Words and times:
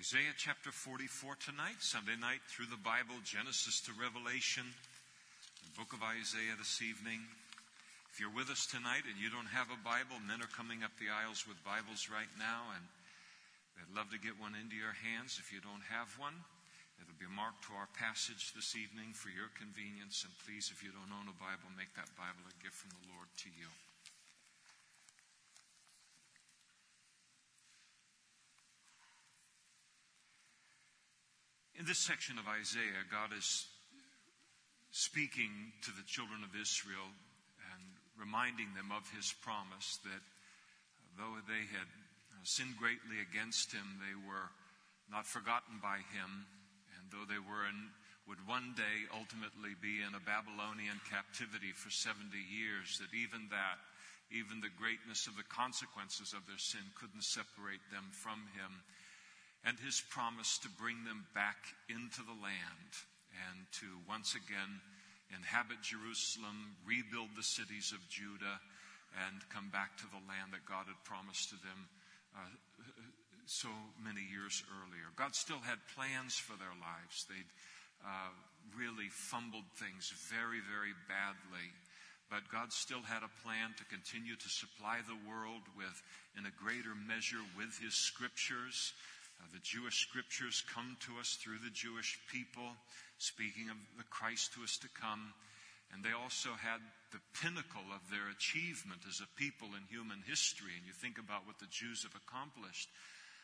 Isaiah 0.00 0.32
chapter 0.32 0.72
44 0.72 1.36
tonight, 1.44 1.76
Sunday 1.84 2.16
night 2.16 2.40
through 2.48 2.72
the 2.72 2.80
Bible, 2.80 3.20
Genesis 3.20 3.84
to 3.84 3.92
Revelation, 4.00 4.64
the 4.64 5.76
book 5.76 5.92
of 5.92 6.00
Isaiah 6.00 6.56
this 6.56 6.80
evening. 6.80 7.20
If 8.08 8.16
you're 8.16 8.32
with 8.32 8.48
us 8.48 8.64
tonight 8.64 9.04
and 9.04 9.20
you 9.20 9.28
don't 9.28 9.52
have 9.52 9.68
a 9.68 9.84
Bible, 9.84 10.16
men 10.24 10.40
are 10.40 10.56
coming 10.56 10.80
up 10.80 10.96
the 10.96 11.12
aisles 11.12 11.44
with 11.44 11.60
Bibles 11.68 12.08
right 12.08 12.32
now, 12.40 12.72
and 12.72 12.80
they'd 13.76 13.92
love 13.92 14.08
to 14.08 14.16
get 14.16 14.40
one 14.40 14.56
into 14.56 14.72
your 14.72 14.96
hands. 15.04 15.36
If 15.36 15.52
you 15.52 15.60
don't 15.60 15.84
have 15.92 16.08
one, 16.16 16.48
it'll 16.96 17.20
be 17.20 17.28
marked 17.28 17.68
to 17.68 17.76
our 17.76 17.92
passage 17.92 18.56
this 18.56 18.72
evening 18.72 19.12
for 19.12 19.28
your 19.28 19.52
convenience. 19.52 20.24
And 20.24 20.32
please, 20.48 20.72
if 20.72 20.80
you 20.80 20.96
don't 20.96 21.12
own 21.12 21.28
a 21.28 21.36
Bible, 21.36 21.68
make 21.76 21.92
that 22.00 22.08
Bible 22.16 22.48
a 22.48 22.56
gift 22.64 22.80
from 22.80 22.96
the 22.96 23.04
Lord 23.12 23.28
to 23.44 23.52
you. 23.52 23.68
This 31.90 32.06
section 32.06 32.38
of 32.38 32.46
Isaiah, 32.46 33.02
God 33.10 33.34
is 33.34 33.66
speaking 34.94 35.74
to 35.82 35.90
the 35.90 36.06
children 36.06 36.46
of 36.46 36.54
Israel 36.54 37.10
and 37.74 37.82
reminding 38.14 38.70
them 38.78 38.94
of 38.94 39.02
his 39.10 39.34
promise 39.42 39.98
that 40.06 40.22
though 41.18 41.42
they 41.50 41.66
had 41.66 41.90
uh, 41.90 42.46
sinned 42.46 42.78
greatly 42.78 43.18
against 43.18 43.74
him, 43.74 43.98
they 43.98 44.14
were 44.22 44.54
not 45.10 45.26
forgotten 45.26 45.82
by 45.82 45.98
him, 46.14 46.46
and 46.94 47.10
though 47.10 47.26
they 47.26 47.42
were 47.42 47.66
in, 47.66 47.90
would 48.30 48.38
one 48.46 48.70
day 48.78 49.10
ultimately 49.10 49.74
be 49.82 49.98
in 49.98 50.14
a 50.14 50.22
Babylonian 50.22 51.02
captivity 51.10 51.74
for 51.74 51.90
70 51.90 52.30
years, 52.38 53.02
that 53.02 53.10
even 53.10 53.50
that, 53.50 53.82
even 54.30 54.62
the 54.62 54.78
greatness 54.78 55.26
of 55.26 55.34
the 55.34 55.50
consequences 55.50 56.38
of 56.38 56.46
their 56.46 56.62
sin 56.62 56.86
couldn't 56.94 57.26
separate 57.26 57.82
them 57.90 58.06
from 58.14 58.46
him 58.54 58.78
and 59.64 59.76
his 59.78 60.02
promise 60.08 60.58
to 60.58 60.68
bring 60.80 61.04
them 61.04 61.26
back 61.34 61.76
into 61.88 62.24
the 62.24 62.36
land 62.40 62.90
and 63.48 63.66
to 63.80 63.86
once 64.08 64.34
again 64.34 64.80
inhabit 65.30 65.78
Jerusalem, 65.82 66.74
rebuild 66.82 67.30
the 67.36 67.46
cities 67.46 67.92
of 67.94 68.02
Judah, 68.10 68.58
and 69.26 69.42
come 69.50 69.70
back 69.70 69.94
to 69.98 70.08
the 70.10 70.22
land 70.26 70.54
that 70.54 70.66
God 70.66 70.86
had 70.86 70.98
promised 71.06 71.50
to 71.50 71.58
them 71.62 71.80
uh, 72.34 72.50
so 73.46 73.70
many 73.98 74.22
years 74.30 74.62
earlier. 74.70 75.10
God 75.14 75.34
still 75.34 75.62
had 75.62 75.78
plans 75.94 76.38
for 76.38 76.54
their 76.58 76.74
lives. 76.78 77.26
They'd 77.26 77.52
uh, 78.06 78.30
really 78.74 79.10
fumbled 79.10 79.66
things 79.76 80.14
very, 80.30 80.62
very 80.62 80.94
badly. 81.10 81.68
But 82.30 82.46
God 82.46 82.70
still 82.72 83.02
had 83.02 83.26
a 83.26 83.36
plan 83.42 83.74
to 83.74 83.84
continue 83.90 84.38
to 84.38 84.48
supply 84.48 85.02
the 85.02 85.18
world 85.26 85.66
with, 85.74 85.98
in 86.38 86.46
a 86.46 86.54
greater 86.62 86.94
measure, 86.94 87.42
with 87.58 87.74
His 87.82 87.94
scriptures 87.94 88.94
uh, 89.40 89.48
the 89.52 89.64
Jewish 89.64 90.04
scriptures 90.04 90.62
come 90.68 90.96
to 91.08 91.16
us 91.16 91.40
through 91.40 91.64
the 91.64 91.72
Jewish 91.72 92.20
people, 92.28 92.76
speaking 93.16 93.72
of 93.72 93.76
the 93.96 94.04
Christ 94.12 94.52
who 94.52 94.62
is 94.62 94.76
to 94.84 94.88
come. 94.92 95.32
And 95.92 96.04
they 96.04 96.14
also 96.14 96.54
had 96.54 96.78
the 97.10 97.24
pinnacle 97.42 97.88
of 97.90 98.04
their 98.12 98.30
achievement 98.30 99.02
as 99.08 99.18
a 99.18 99.34
people 99.40 99.74
in 99.74 99.82
human 99.90 100.22
history. 100.22 100.76
And 100.78 100.86
you 100.86 100.94
think 100.94 101.18
about 101.18 101.48
what 101.48 101.58
the 101.58 101.72
Jews 101.72 102.06
have 102.06 102.14
accomplished. 102.14 102.86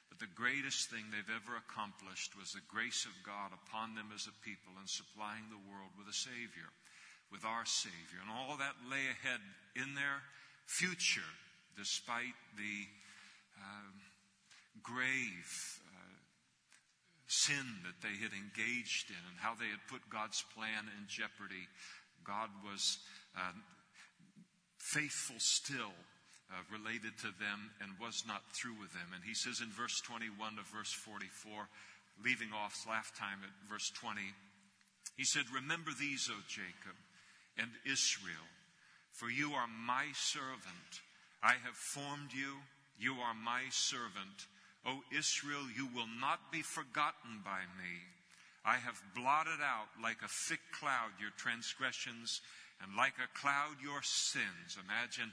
But 0.06 0.22
the 0.22 0.30
greatest 0.38 0.86
thing 0.86 1.10
they've 1.10 1.34
ever 1.34 1.58
accomplished 1.58 2.38
was 2.38 2.54
the 2.54 2.62
grace 2.70 3.02
of 3.08 3.26
God 3.26 3.50
upon 3.50 3.98
them 3.98 4.14
as 4.14 4.30
a 4.30 4.42
people 4.46 4.78
and 4.78 4.86
supplying 4.86 5.50
the 5.50 5.64
world 5.66 5.90
with 5.98 6.06
a 6.06 6.14
Savior, 6.14 6.70
with 7.34 7.42
our 7.42 7.66
Savior. 7.66 8.22
And 8.22 8.30
all 8.30 8.54
that 8.62 8.78
lay 8.86 9.10
ahead 9.10 9.42
in 9.74 9.98
their 9.98 10.22
future, 10.70 11.26
despite 11.74 12.38
the 12.54 12.86
uh, 13.58 13.90
grave 14.86 15.50
sin 17.26 17.82
that 17.82 17.98
they 18.02 18.14
had 18.22 18.32
engaged 18.32 19.10
in 19.10 19.22
and 19.30 19.38
how 19.38 19.54
they 19.54 19.68
had 19.68 19.82
put 19.90 20.02
God's 20.10 20.42
plan 20.54 20.86
in 20.98 21.10
jeopardy. 21.10 21.66
God 22.24 22.50
was 22.62 22.98
uh, 23.36 23.54
faithful 24.78 25.36
still. 25.38 25.94
Uh, 26.46 26.62
related 26.70 27.10
to 27.18 27.26
them 27.42 27.74
and 27.82 27.90
was 27.98 28.22
not 28.22 28.38
through 28.54 28.78
with 28.78 28.94
them. 28.94 29.10
And 29.10 29.24
he 29.26 29.34
says 29.34 29.58
in 29.58 29.66
verse 29.74 29.98
21 30.06 30.30
of 30.62 30.66
verse 30.70 30.94
44, 30.94 31.66
leaving 32.22 32.54
off 32.54 32.86
last 32.86 33.18
time 33.18 33.42
at 33.42 33.50
verse 33.66 33.90
20, 33.98 34.22
he 35.16 35.24
said, 35.24 35.42
Remember 35.52 35.90
these, 35.90 36.30
O 36.30 36.38
Jacob 36.46 36.94
and 37.58 37.70
Israel, 37.82 38.46
for 39.10 39.30
you 39.30 39.58
are 39.58 39.66
my 39.66 40.06
servant. 40.14 41.02
I 41.42 41.58
have 41.64 41.74
formed 41.74 42.32
you. 42.32 42.62
You 42.98 43.18
are 43.18 43.34
my 43.34 43.62
servant. 43.70 44.46
O 44.84 45.02
Israel, 45.16 45.66
you 45.74 45.88
will 45.94 46.10
not 46.20 46.52
be 46.52 46.62
forgotten 46.62 47.40
by 47.44 47.62
me. 47.78 47.94
I 48.64 48.76
have 48.76 49.00
blotted 49.14 49.62
out 49.62 49.88
like 50.02 50.18
a 50.22 50.28
thick 50.50 50.60
cloud 50.74 51.14
your 51.20 51.30
transgressions 51.38 52.42
and 52.82 52.96
like 52.96 53.14
a 53.22 53.30
cloud 53.38 53.78
your 53.80 54.02
sins. 54.02 54.74
Imagine 54.82 55.30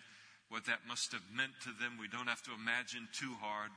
what 0.50 0.66
that 0.66 0.86
must 0.88 1.12
have 1.12 1.26
meant 1.34 1.58
to 1.66 1.74
them. 1.82 1.98
We 1.98 2.08
don't 2.08 2.30
have 2.30 2.46
to 2.46 2.54
imagine 2.54 3.10
too 3.12 3.34
hard. 3.42 3.74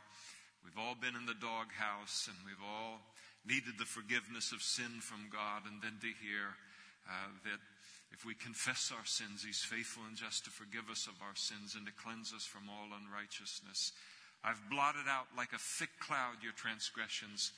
We've 0.60 0.77
all 0.77 0.94
been 0.94 1.16
in 1.16 1.25
the 1.25 1.41
doghouse 1.41 2.28
and 2.28 2.37
we've 2.44 2.60
all 2.60 3.00
needed 3.48 3.78
the 3.78 3.88
forgiveness 3.88 4.53
of 4.53 4.60
sin 4.60 5.00
from 5.00 5.33
God 5.33 5.65
and 5.65 5.81
then 5.81 5.97
to 6.04 6.10
hear 6.21 6.53
uh, 7.09 7.33
that 7.48 7.62
if 8.12 8.25
we 8.25 8.34
confess 8.34 8.93
our 8.93 9.06
sins, 9.06 9.41
He's 9.41 9.62
faithful 9.62 10.03
and 10.06 10.16
just 10.16 10.44
to 10.44 10.50
forgive 10.50 10.91
us 10.91 11.06
of 11.06 11.16
our 11.22 11.34
sins 11.34 11.75
and 11.75 11.87
to 11.87 11.93
cleanse 11.97 12.33
us 12.34 12.44
from 12.44 12.69
all 12.69 12.93
unrighteousness. 12.93 13.93
I've 14.47 14.62
blotted 14.71 15.11
out 15.11 15.27
like 15.37 15.51
a 15.51 15.59
thick 15.59 15.91
cloud 15.99 16.39
your 16.39 16.55
transgressions, 16.55 17.51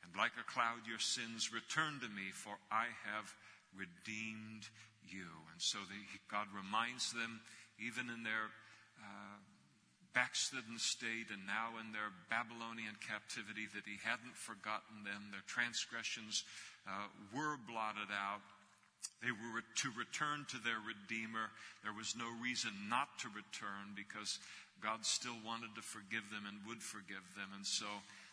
and 0.00 0.08
like 0.16 0.32
a 0.40 0.48
cloud 0.48 0.88
your 0.88 0.98
sins. 0.98 1.52
Return 1.52 2.00
to 2.00 2.08
me, 2.08 2.32
for 2.32 2.56
I 2.72 2.88
have 3.04 3.28
redeemed 3.76 4.64
you. 5.04 5.28
And 5.52 5.60
so 5.60 5.76
the, 5.84 6.00
God 6.32 6.48
reminds 6.56 7.12
them, 7.12 7.44
even 7.76 8.08
in 8.08 8.24
their 8.24 8.48
uh, 9.04 9.36
backslidden 10.16 10.80
state 10.80 11.28
and 11.28 11.44
now 11.44 11.76
in 11.76 11.92
their 11.92 12.08
Babylonian 12.32 12.96
captivity, 13.04 13.68
that 13.76 13.84
He 13.84 14.00
hadn't 14.00 14.32
forgotten 14.32 15.04
them. 15.04 15.28
Their 15.30 15.44
transgressions 15.44 16.48
uh, 16.88 17.12
were 17.36 17.60
blotted 17.68 18.08
out. 18.08 18.40
They 19.20 19.32
were 19.32 19.60
to 19.60 19.88
return 19.92 20.48
to 20.48 20.58
their 20.64 20.80
Redeemer. 20.80 21.52
There 21.84 21.92
was 21.92 22.16
no 22.16 22.28
reason 22.40 22.72
not 22.88 23.20
to 23.20 23.28
return 23.28 23.92
because 23.92 24.40
God 24.80 25.04
still 25.04 25.36
wanted 25.44 25.76
to 25.76 25.82
forgive 25.84 26.26
them 26.32 26.48
and 26.48 26.60
would 26.66 26.82
forgive 26.82 27.24
them. 27.36 27.52
And 27.54 27.64
so, 27.64 27.86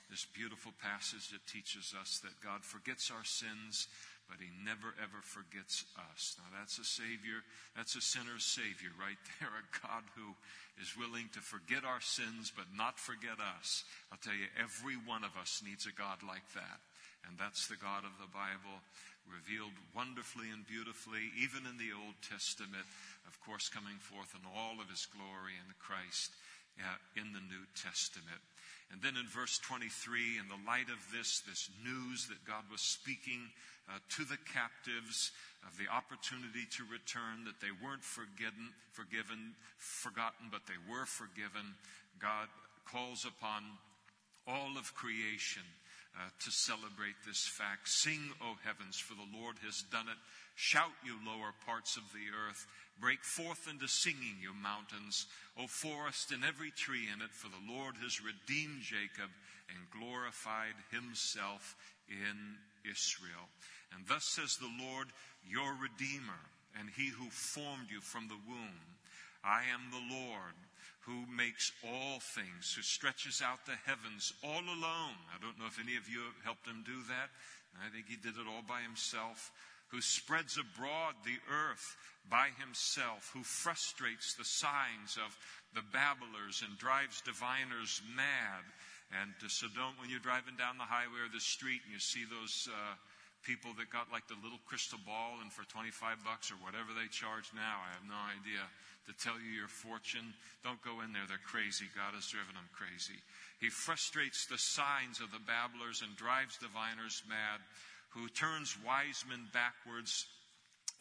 this 0.09 0.24
beautiful 0.24 0.72
passage 0.80 1.30
that 1.35 1.44
teaches 1.52 1.94
us 2.00 2.24
that 2.24 2.40
God 2.40 2.63
forgets 2.63 3.12
our 3.12 3.28
sins, 3.28 3.91
but 4.31 4.40
He 4.40 4.47
never 4.63 4.96
ever 5.03 5.19
forgets 5.19 5.84
us. 6.12 6.40
Now, 6.40 6.47
that's 6.56 6.80
a 6.80 6.88
Savior, 6.88 7.44
that's 7.75 7.96
a 7.96 8.02
sinner's 8.02 8.47
Savior 8.47 8.91
right 8.96 9.19
there, 9.40 9.52
a 9.52 9.66
God 9.84 10.07
who 10.16 10.31
is 10.80 10.96
willing 10.96 11.28
to 11.34 11.41
forget 11.44 11.84
our 11.84 12.02
sins, 12.02 12.52
but 12.56 12.72
not 12.72 13.00
forget 13.00 13.40
us. 13.59 13.84
I'll 14.12 14.22
tell 14.24 14.36
you, 14.36 14.47
every 14.56 14.96
one 14.96 15.28
of 15.28 15.36
us 15.36 15.63
needs 15.66 15.86
a 15.86 15.96
God 15.96 16.24
like 16.24 16.47
that. 16.56 16.80
And 17.28 17.36
that's 17.36 17.68
the 17.68 17.75
God 17.75 18.07
of 18.07 18.16
the 18.22 18.31
Bible, 18.31 18.80
revealed 19.27 19.75
wonderfully 19.95 20.49
and 20.49 20.65
beautifully, 20.65 21.31
even 21.38 21.67
in 21.67 21.77
the 21.77 21.93
Old 21.93 22.15
Testament, 22.23 22.88
of 23.27 23.35
course, 23.43 23.69
coming 23.69 23.99
forth 23.99 24.33
in 24.33 24.43
all 24.47 24.79
of 24.79 24.89
his 24.89 25.07
glory 25.07 25.55
in 25.59 25.67
Christ 25.79 26.31
uh, 26.79 26.99
in 27.15 27.33
the 27.35 27.43
New 27.47 27.63
Testament. 27.75 28.41
And 28.91 29.03
then 29.03 29.19
in 29.19 29.27
verse 29.27 29.59
23, 29.59 30.39
in 30.39 30.47
the 30.47 30.63
light 30.63 30.88
of 30.88 31.01
this, 31.11 31.43
this 31.43 31.67
news 31.83 32.27
that 32.31 32.47
God 32.47 32.63
was 32.71 32.79
speaking 32.79 33.51
uh, 33.89 33.99
to 34.15 34.23
the 34.23 34.39
captives 34.47 35.31
of 35.67 35.75
the 35.75 35.91
opportunity 35.91 36.63
to 36.79 36.88
return, 36.88 37.44
that 37.44 37.59
they 37.59 37.73
weren't 37.83 38.03
forgiven, 38.03 38.71
forgiven, 38.95 39.55
forgotten, 39.75 40.47
but 40.51 40.63
they 40.67 40.79
were 40.88 41.05
forgiven, 41.05 41.75
God 42.19 42.47
calls 42.88 43.27
upon 43.27 43.63
all 44.47 44.80
of 44.80 44.95
creation 44.95 45.68
uh, 46.18 46.30
to 46.44 46.50
celebrate 46.50 47.16
this 47.25 47.46
fact. 47.46 47.86
Sing, 47.86 48.34
O 48.42 48.58
heavens, 48.66 48.98
for 48.98 49.14
the 49.14 49.38
Lord 49.38 49.56
has 49.62 49.86
done 49.92 50.10
it. 50.10 50.18
Shout, 50.56 50.98
you 51.06 51.14
lower 51.22 51.54
parts 51.66 51.96
of 51.96 52.04
the 52.10 52.34
earth. 52.34 52.66
Break 53.00 53.22
forth 53.22 53.69
into 53.69 53.88
singing, 53.88 54.42
you 54.42 54.58
mountains. 54.58 55.30
O 55.62 55.68
forest 55.69 56.34
and 56.34 56.42
every 56.42 56.72
tree 56.74 57.06
in 57.14 57.22
it, 57.22 57.30
for 57.31 57.50
the 57.54 57.62
Lord 57.69 57.94
has 58.02 58.18
redeemed 58.25 58.81
Jacob 58.81 59.30
and 59.69 59.94
glorified 59.94 60.74
himself 60.90 61.78
in 62.10 62.58
Israel. 62.81 63.46
And 63.94 64.02
thus 64.10 64.25
says 64.25 64.58
the 64.58 64.74
Lord, 64.81 65.14
your 65.46 65.78
Redeemer, 65.78 66.42
and 66.80 66.90
he 66.90 67.14
who 67.14 67.30
formed 67.30 67.94
you 67.94 68.02
from 68.02 68.28
the 68.28 68.42
womb. 68.50 68.81
I 69.46 69.69
am 69.69 69.94
the 69.94 70.16
Lord 70.18 70.58
who 71.07 71.24
makes 71.31 71.71
all 71.88 72.19
things, 72.19 72.75
who 72.75 72.83
stretches 72.83 73.42
out 73.42 73.63
the 73.63 73.80
heavens 73.88 74.33
all 74.44 74.59
alone. 74.59 75.15
I 75.31 75.39
don't 75.39 75.56
know 75.56 75.71
if 75.71 75.80
any 75.80 75.95
of 75.95 76.12
you 76.12 76.19
have 76.19 76.44
helped 76.44 76.68
him 76.68 76.83
do 76.83 77.00
that. 77.07 77.31
I 77.80 77.88
think 77.95 78.12
he 78.12 78.19
did 78.19 78.36
it 78.36 78.44
all 78.44 78.63
by 78.68 78.83
himself. 78.83 79.51
Who 79.95 80.04
spreads 80.04 80.59
abroad 80.59 81.15
the 81.24 81.39
earth 81.48 81.95
by 82.27 82.51
himself, 82.59 83.31
who 83.31 83.39
frustrates 83.44 84.36
the 84.36 84.44
signs 84.44 85.15
of 85.15 85.31
the 85.71 85.86
babblers 85.95 86.59
and 86.59 86.75
drives 86.75 87.24
diviners 87.24 88.01
mad, 88.12 88.68
And 89.24 89.31
uh, 89.39 89.48
so 89.48 89.71
don't, 89.71 89.95
when 90.04 90.12
you're 90.12 90.19
driving 90.19 90.59
down 90.59 90.75
the 90.75 90.83
highway 90.83 91.24
or 91.24 91.31
the 91.31 91.39
street 91.39 91.80
and 91.88 91.95
you 91.95 92.04
see 92.04 92.27
those 92.27 92.68
uh, 92.68 93.00
people 93.48 93.71
that 93.80 93.88
got 93.88 94.12
like 94.12 94.27
the 94.27 94.36
little 94.44 94.59
crystal 94.68 95.00
ball 95.07 95.39
and 95.39 95.48
for 95.48 95.63
25 95.71 96.19
bucks 96.27 96.51
or 96.51 96.59
whatever 96.59 96.92
they 96.92 97.07
charge 97.07 97.48
now, 97.56 97.80
I 97.80 97.95
have 97.95 98.04
no 98.04 98.19
idea, 98.36 98.59
to 99.07 99.15
tell 99.15 99.39
you 99.39 99.50
your 99.56 99.71
fortune, 99.71 100.36
don't 100.63 100.83
go 100.83 101.01
in 101.01 101.15
there. 101.15 101.24
They're 101.27 101.42
crazy. 101.48 101.88
God 101.95 102.13
has 102.13 102.27
driven 102.27 102.54
them 102.54 102.68
crazy. 102.75 103.19
He 103.59 103.71
frustrates 103.71 104.45
the 104.45 104.59
signs 104.59 105.24
of 105.24 105.31
the 105.31 105.44
babblers 105.44 106.04
and 106.04 106.13
drives 106.15 106.59
diviners 106.59 107.24
mad, 107.27 107.63
who 108.12 108.27
turns 108.30 108.75
wise 108.86 109.24
men 109.27 109.48
backwards 109.56 110.27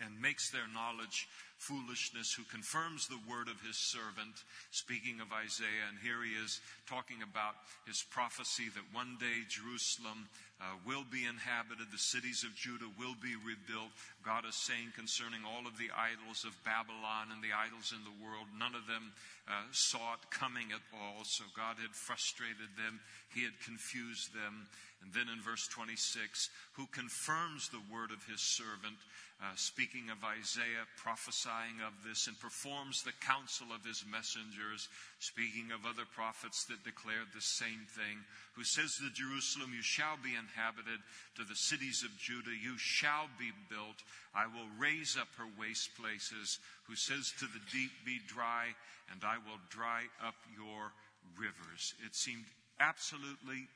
and 0.00 0.20
makes 0.20 0.50
their 0.50 0.68
knowledge 0.72 1.28
foolishness, 1.58 2.32
who 2.32 2.44
confirms 2.44 3.08
the 3.08 3.20
word 3.28 3.48
of 3.48 3.60
his 3.64 3.76
servant, 3.76 4.44
speaking 4.70 5.20
of 5.20 5.32
Isaiah. 5.32 5.88
And 5.88 5.98
here 5.98 6.22
he 6.22 6.36
is 6.36 6.60
talking 6.88 7.24
about 7.24 7.56
his 7.86 8.04
prophecy 8.08 8.68
that 8.74 8.94
one 8.96 9.16
day 9.18 9.44
Jerusalem 9.48 10.28
uh, 10.56 10.76
will 10.88 11.04
be 11.04 11.28
inhabited, 11.28 11.92
the 11.92 12.00
cities 12.00 12.40
of 12.44 12.56
Judah 12.56 12.88
will 12.96 13.16
be 13.20 13.36
rebuilt. 13.36 13.92
God 14.24 14.48
is 14.48 14.56
saying 14.56 14.96
concerning 14.96 15.44
all 15.44 15.68
of 15.68 15.76
the 15.76 15.92
idols 15.92 16.48
of 16.48 16.56
Babylon 16.64 17.28
and 17.28 17.44
the 17.44 17.52
idols 17.52 17.92
in 17.92 18.00
the 18.08 18.18
world, 18.24 18.48
none 18.56 18.72
of 18.72 18.88
them 18.88 19.12
uh, 19.44 19.68
saw 19.72 20.16
it 20.16 20.24
coming 20.32 20.72
at 20.72 20.84
all. 20.96 21.28
So 21.28 21.44
God 21.52 21.76
had 21.76 21.92
frustrated 21.92 22.72
them, 22.80 23.00
He 23.36 23.44
had 23.44 23.56
confused 23.60 24.32
them. 24.32 24.64
And 25.06 25.14
then 25.14 25.30
in 25.30 25.38
verse 25.40 25.70
26, 25.70 26.50
who 26.74 26.90
confirms 26.90 27.70
the 27.70 27.82
word 27.94 28.10
of 28.10 28.26
His 28.26 28.42
servant 28.42 28.98
uh, 29.36 29.52
speaking 29.54 30.08
of 30.08 30.24
Isaiah, 30.24 30.88
prophesying 30.96 31.84
of 31.84 31.92
this, 32.08 32.26
and 32.26 32.40
performs 32.40 33.02
the 33.02 33.12
counsel 33.20 33.68
of 33.68 33.84
his 33.84 34.02
messengers, 34.08 34.88
speaking 35.20 35.76
of 35.76 35.84
other 35.84 36.08
prophets 36.08 36.64
that 36.72 36.88
declared 36.88 37.28
the 37.34 37.44
same 37.44 37.84
thing, 37.92 38.16
who 38.56 38.64
says 38.64 38.96
to 38.96 39.12
Jerusalem, 39.12 39.76
You 39.76 39.84
shall 39.84 40.16
be 40.16 40.32
inhabited, 40.32 41.04
to 41.36 41.44
the 41.44 41.54
cities 41.54 42.00
of 42.00 42.16
Judah, 42.16 42.56
you 42.56 42.80
shall 42.80 43.28
be 43.36 43.52
built. 43.68 44.00
I 44.32 44.48
will 44.48 44.72
raise 44.80 45.20
up 45.20 45.28
her 45.36 45.48
waste 45.60 45.92
places, 46.00 46.56
who 46.88 46.96
says 46.96 47.28
to 47.36 47.44
the 47.44 47.60
deep, 47.68 47.92
Be 48.08 48.24
dry, 48.24 48.72
and 49.12 49.20
I 49.20 49.36
will 49.36 49.60
dry 49.68 50.08
up 50.24 50.40
your 50.56 50.96
rivers. 51.36 51.92
It 52.00 52.16
seemed 52.16 52.48
absolutely 52.80 53.68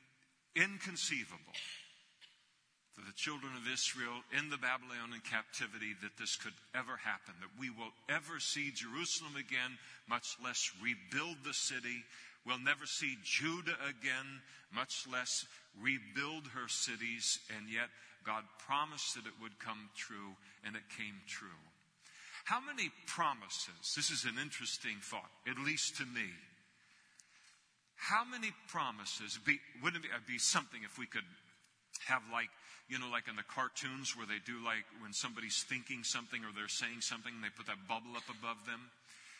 inconceivable 0.55 1.55
for 2.93 3.01
the 3.01 3.15
children 3.15 3.53
of 3.55 3.71
Israel 3.71 4.21
in 4.37 4.49
the 4.49 4.59
Babylonian 4.59 5.23
captivity 5.23 5.95
that 6.01 6.17
this 6.19 6.35
could 6.35 6.53
ever 6.75 6.97
happen, 6.97 7.33
that 7.39 7.59
we 7.59 7.69
will 7.69 7.93
ever 8.09 8.39
see 8.39 8.71
Jerusalem 8.71 9.35
again, 9.39 9.79
much 10.09 10.35
less 10.43 10.71
rebuild 10.83 11.37
the 11.43 11.53
city. 11.53 12.03
We'll 12.45 12.59
never 12.59 12.85
see 12.85 13.17
Judah 13.23 13.77
again, 13.87 14.43
much 14.75 15.07
less 15.11 15.45
rebuild 15.79 16.47
her 16.53 16.67
cities, 16.67 17.39
and 17.57 17.69
yet 17.71 17.87
God 18.25 18.43
promised 18.67 19.15
that 19.15 19.25
it 19.25 19.39
would 19.41 19.57
come 19.59 19.89
true, 19.95 20.35
and 20.65 20.75
it 20.75 20.83
came 20.97 21.15
true. 21.27 21.61
How 22.43 22.59
many 22.59 22.91
promises? 23.07 23.93
This 23.95 24.09
is 24.09 24.25
an 24.25 24.37
interesting 24.41 24.97
thought, 25.01 25.31
at 25.47 25.57
least 25.57 25.97
to 25.97 26.05
me. 26.05 26.29
How 28.01 28.25
many 28.25 28.49
promises? 28.67 29.37
Be, 29.45 29.61
wouldn't 29.83 30.05
it 30.05 30.11
uh, 30.11 30.19
be 30.27 30.39
something 30.41 30.81
if 30.83 30.97
we 30.97 31.05
could 31.05 31.27
have 32.09 32.23
like 32.33 32.49
you 32.91 32.99
know, 32.99 33.07
like 33.07 33.31
in 33.31 33.39
the 33.39 33.47
cartoons 33.47 34.19
where 34.19 34.27
they 34.27 34.43
do 34.43 34.59
like 34.59 34.83
when 34.99 35.15
somebody's 35.15 35.63
thinking 35.63 36.03
something 36.03 36.43
or 36.43 36.51
they're 36.51 36.67
saying 36.67 36.99
something 36.99 37.31
and 37.31 37.39
they 37.39 37.55
put 37.55 37.71
that 37.71 37.87
bubble 37.87 38.19
up 38.19 38.27
above 38.27 38.59
them. 38.67 38.91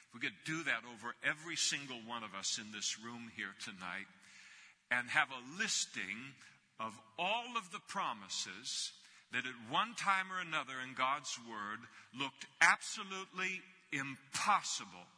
If 0.08 0.16
we 0.16 0.24
could 0.24 0.40
do 0.48 0.64
that 0.64 0.88
over 0.88 1.12
every 1.20 1.60
single 1.60 2.00
one 2.08 2.24
of 2.24 2.32
us 2.32 2.56
in 2.64 2.72
this 2.72 2.96
room 2.96 3.28
here 3.36 3.52
tonight 3.60 4.08
and 4.88 5.12
have 5.12 5.28
a 5.36 5.44
listing 5.60 6.32
of 6.80 6.96
all 7.20 7.60
of 7.60 7.68
the 7.76 7.84
promises 7.92 8.96
that 9.36 9.44
at 9.44 9.68
one 9.68 10.00
time 10.00 10.32
or 10.32 10.40
another 10.40 10.80
in 10.80 10.96
God's 10.96 11.36
Word 11.44 11.84
looked 12.16 12.48
absolutely 12.64 13.60
impossible 13.92 15.12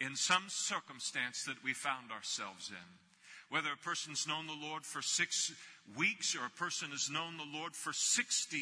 in 0.00 0.16
some 0.16 0.44
circumstance 0.48 1.44
that 1.44 1.62
we 1.62 1.74
found 1.74 2.10
ourselves 2.10 2.70
in. 2.70 2.88
Whether 3.50 3.72
a 3.72 3.84
person's 3.84 4.26
known 4.26 4.46
the 4.46 4.66
Lord 4.66 4.84
for 4.84 5.02
six 5.02 5.52
weeks 5.96 6.36
or 6.36 6.46
a 6.46 6.58
person 6.58 6.90
has 6.90 7.10
known 7.10 7.36
the 7.36 7.58
Lord 7.58 7.74
for 7.74 7.92
60 7.92 8.56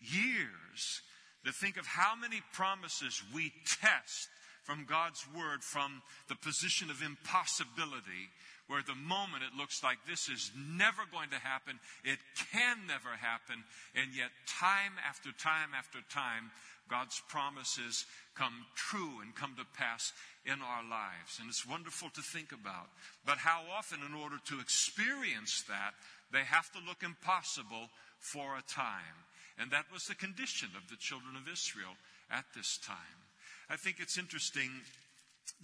years, 0.00 1.02
to 1.44 1.52
think 1.52 1.76
of 1.76 1.86
how 1.86 2.14
many 2.14 2.40
promises 2.52 3.22
we 3.34 3.52
test 3.80 4.28
from 4.62 4.86
God's 4.88 5.24
Word 5.36 5.62
from 5.62 6.02
the 6.28 6.36
position 6.36 6.90
of 6.90 7.02
impossibility, 7.02 8.32
where 8.66 8.82
the 8.82 8.96
moment 8.96 9.44
it 9.44 9.56
looks 9.56 9.84
like 9.84 9.98
this 10.08 10.28
is 10.28 10.50
never 10.56 11.04
going 11.12 11.28
to 11.30 11.38
happen, 11.38 11.78
it 12.02 12.18
can 12.52 12.86
never 12.88 13.12
happen, 13.20 13.62
and 13.94 14.16
yet 14.16 14.32
time 14.48 14.96
after 15.06 15.32
time 15.36 15.76
after 15.76 16.00
time, 16.08 16.50
God's 16.88 17.20
promises 17.28 18.06
come 18.34 18.66
true 18.74 19.20
and 19.22 19.34
come 19.34 19.54
to 19.56 19.64
pass 19.78 20.12
in 20.44 20.60
our 20.60 20.84
lives. 20.84 21.38
And 21.40 21.48
it's 21.48 21.66
wonderful 21.66 22.10
to 22.10 22.22
think 22.22 22.52
about. 22.52 22.88
But 23.24 23.38
how 23.38 23.62
often, 23.76 24.00
in 24.06 24.14
order 24.14 24.36
to 24.46 24.60
experience 24.60 25.64
that, 25.68 25.94
they 26.32 26.44
have 26.44 26.70
to 26.72 26.78
look 26.86 27.02
impossible 27.02 27.88
for 28.18 28.56
a 28.56 28.62
time. 28.68 29.16
And 29.58 29.70
that 29.70 29.86
was 29.92 30.06
the 30.06 30.14
condition 30.14 30.68
of 30.76 30.88
the 30.90 30.96
children 30.96 31.36
of 31.36 31.50
Israel 31.50 31.94
at 32.30 32.44
this 32.56 32.78
time. 32.78 33.22
I 33.70 33.76
think 33.76 33.96
it's 34.00 34.18
interesting 34.18 34.70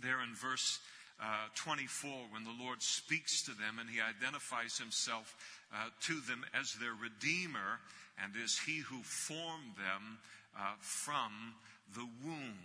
there 0.00 0.22
in 0.22 0.34
verse 0.34 0.78
uh, 1.20 1.48
24 1.54 2.10
when 2.30 2.44
the 2.44 2.64
Lord 2.64 2.80
speaks 2.82 3.42
to 3.42 3.50
them 3.50 3.78
and 3.78 3.90
he 3.90 4.00
identifies 4.00 4.78
himself 4.78 5.36
uh, 5.74 5.90
to 6.02 6.20
them 6.20 6.44
as 6.58 6.74
their 6.74 6.94
Redeemer 6.94 7.80
and 8.22 8.32
as 8.42 8.56
he 8.56 8.78
who 8.78 9.02
formed 9.02 9.76
them 9.76 10.18
uh, 10.56 10.74
from 10.80 11.54
the 11.94 12.06
womb. 12.24 12.58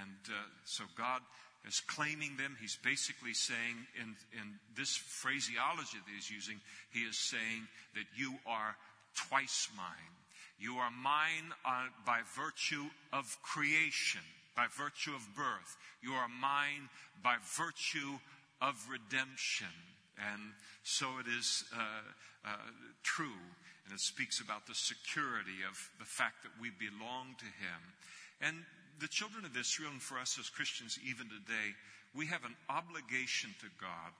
And 0.00 0.18
uh, 0.28 0.34
so 0.64 0.84
God 0.96 1.20
is 1.66 1.80
claiming 1.80 2.36
them. 2.36 2.56
He's 2.60 2.78
basically 2.82 3.34
saying, 3.34 3.86
in, 4.00 4.16
in 4.32 4.58
this 4.76 4.96
phraseology 4.96 5.98
that 5.98 6.14
he's 6.14 6.30
using, 6.30 6.60
he 6.90 7.00
is 7.00 7.18
saying 7.18 7.68
that 7.94 8.04
you 8.16 8.34
are 8.46 8.76
twice 9.28 9.68
mine. 9.76 10.14
You 10.58 10.76
are 10.76 10.90
mine 10.90 11.52
uh, 11.64 11.86
by 12.06 12.20
virtue 12.36 12.86
of 13.12 13.36
creation, 13.42 14.20
by 14.56 14.66
virtue 14.76 15.14
of 15.14 15.34
birth. 15.34 15.76
You 16.02 16.12
are 16.12 16.28
mine 16.28 16.88
by 17.22 17.36
virtue 17.56 18.18
of 18.60 18.74
redemption. 18.88 19.72
And 20.18 20.52
so 20.82 21.06
it 21.18 21.26
is 21.26 21.64
uh, 21.74 22.48
uh, 22.48 22.56
true. 23.02 23.40
And 23.84 23.92
it 23.92 24.00
speaks 24.00 24.40
about 24.40 24.66
the 24.66 24.74
security 24.74 25.60
of 25.68 25.76
the 25.98 26.08
fact 26.08 26.42
that 26.42 26.56
we 26.60 26.70
belong 26.70 27.36
to 27.38 27.44
Him. 27.44 27.80
And 28.40 28.56
the 29.00 29.08
children 29.08 29.44
of 29.44 29.56
Israel, 29.56 29.90
and 29.92 30.02
for 30.02 30.18
us 30.18 30.38
as 30.38 30.48
Christians 30.48 30.98
even 31.04 31.28
today, 31.28 31.76
we 32.14 32.26
have 32.26 32.44
an 32.44 32.56
obligation 32.70 33.54
to 33.60 33.68
God 33.80 34.12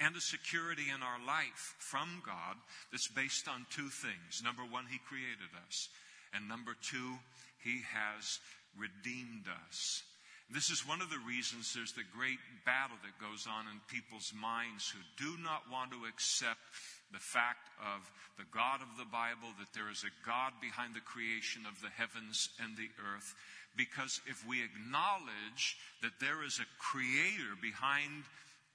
and 0.00 0.16
a 0.16 0.20
security 0.20 0.88
in 0.88 1.02
our 1.02 1.20
life 1.26 1.76
from 1.78 2.22
God 2.26 2.56
that's 2.90 3.08
based 3.08 3.46
on 3.46 3.66
two 3.70 3.88
things. 3.88 4.42
Number 4.42 4.62
one, 4.62 4.86
He 4.90 4.98
created 4.98 5.52
us. 5.66 5.88
And 6.34 6.48
number 6.48 6.74
two, 6.82 7.18
He 7.62 7.82
has 7.92 8.40
redeemed 8.74 9.46
us. 9.68 10.02
This 10.50 10.70
is 10.70 10.86
one 10.86 11.00
of 11.00 11.08
the 11.08 11.22
reasons 11.26 11.72
there's 11.72 11.92
the 11.92 12.08
great 12.16 12.40
battle 12.66 12.96
that 13.00 13.24
goes 13.24 13.46
on 13.48 13.64
in 13.72 13.80
people's 13.88 14.32
minds 14.36 14.90
who 14.90 15.00
do 15.16 15.40
not 15.40 15.64
want 15.70 15.92
to 15.92 16.04
accept 16.08 16.60
the 17.12 17.20
fact 17.20 17.68
of 17.80 18.10
the 18.38 18.48
God 18.52 18.80
of 18.80 18.96
the 18.96 19.08
Bible, 19.08 19.52
that 19.60 19.72
there 19.74 19.90
is 19.90 20.04
a 20.04 20.26
God 20.26 20.52
behind 20.60 20.94
the 20.94 21.04
creation 21.04 21.62
of 21.68 21.80
the 21.80 21.92
heavens 21.92 22.48
and 22.58 22.76
the 22.76 22.88
earth, 22.96 23.34
because 23.76 24.20
if 24.26 24.44
we 24.48 24.64
acknowledge 24.64 25.76
that 26.02 26.20
there 26.20 26.42
is 26.44 26.60
a 26.60 26.72
creator 26.80 27.56
behind 27.60 28.24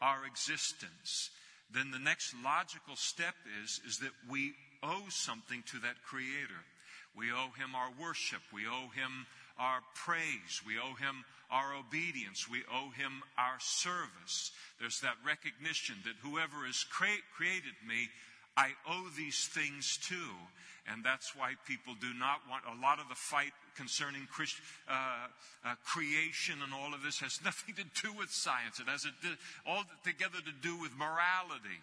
our 0.01 0.25
existence, 0.25 1.29
then 1.74 1.91
the 1.91 2.00
next 2.00 2.34
logical 2.44 2.96
step 2.96 3.36
is, 3.63 3.82
is 3.88 3.98
that 3.98 4.13
we 4.29 4.53
owe 4.84 5.06
something 5.10 5.63
to 5.67 5.79
that 5.79 6.01
creator. 6.06 6.62
We 7.17 7.32
owe 7.32 7.50
him 7.58 7.74
our 7.74 7.89
worship. 8.00 8.41
We 8.53 8.67
owe 8.67 8.89
him 8.94 9.25
our 9.60 9.82
praise. 9.96 10.62
We 10.66 10.78
owe 10.78 10.96
him 10.96 11.26
our 11.52 11.76
obedience. 11.76 12.50
We 12.50 12.64
owe 12.72 12.90
him 12.92 13.24
our 13.38 13.60
service. 13.60 14.52
There's 14.80 15.00
that 15.02 15.16
recognition 15.26 15.96
that 16.06 16.16
whoever 16.22 16.66
has 16.66 16.84
cre- 16.84 17.24
created 17.36 17.76
me, 17.88 18.10
I 18.56 18.72
owe 18.90 19.10
these 19.16 19.48
things 19.48 19.98
to. 20.10 20.20
And 20.92 21.04
that's 21.04 21.36
why 21.36 21.54
people 21.68 21.96
do 22.00 22.14
not 22.18 22.40
want 22.50 22.64
a 22.64 22.82
lot 22.82 23.00
of 23.00 23.10
the 23.10 23.16
fight 23.16 23.52
concerning 23.76 24.26
Christ, 24.32 24.56
uh, 24.90 25.28
uh, 25.66 25.76
creation 25.86 26.56
and 26.64 26.74
all 26.74 26.94
of 26.94 27.04
this 27.04 27.20
has 27.20 27.40
nothing 27.46 27.76
to 27.76 27.84
do 28.02 28.14
with 28.18 28.32
science. 28.32 28.80
It 28.80 28.88
has 28.88 29.06
all 29.66 29.84
together 30.04 30.40
to 30.40 30.56
do 30.62 30.80
with 30.80 30.92
morality. 30.98 31.80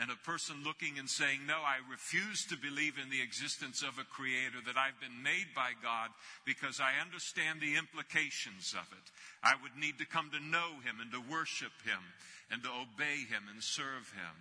And 0.00 0.10
a 0.10 0.16
person 0.24 0.64
looking 0.64 0.96
and 0.98 1.08
saying, 1.08 1.44
No, 1.44 1.60
I 1.60 1.84
refuse 1.84 2.48
to 2.48 2.56
believe 2.56 2.96
in 2.96 3.12
the 3.12 3.20
existence 3.20 3.84
of 3.84 4.00
a 4.00 4.08
creator, 4.08 4.64
that 4.64 4.80
I've 4.80 4.96
been 4.96 5.20
made 5.20 5.52
by 5.52 5.76
God 5.84 6.08
because 6.48 6.80
I 6.80 7.04
understand 7.04 7.60
the 7.60 7.76
implications 7.76 8.72
of 8.72 8.88
it. 8.96 9.06
I 9.44 9.60
would 9.60 9.76
need 9.76 10.00
to 10.00 10.08
come 10.08 10.32
to 10.32 10.40
know 10.40 10.80
him 10.80 11.04
and 11.04 11.12
to 11.12 11.20
worship 11.20 11.76
him 11.84 12.00
and 12.48 12.64
to 12.64 12.72
obey 12.72 13.28
him 13.28 13.44
and 13.52 13.60
serve 13.60 14.08
him. 14.16 14.36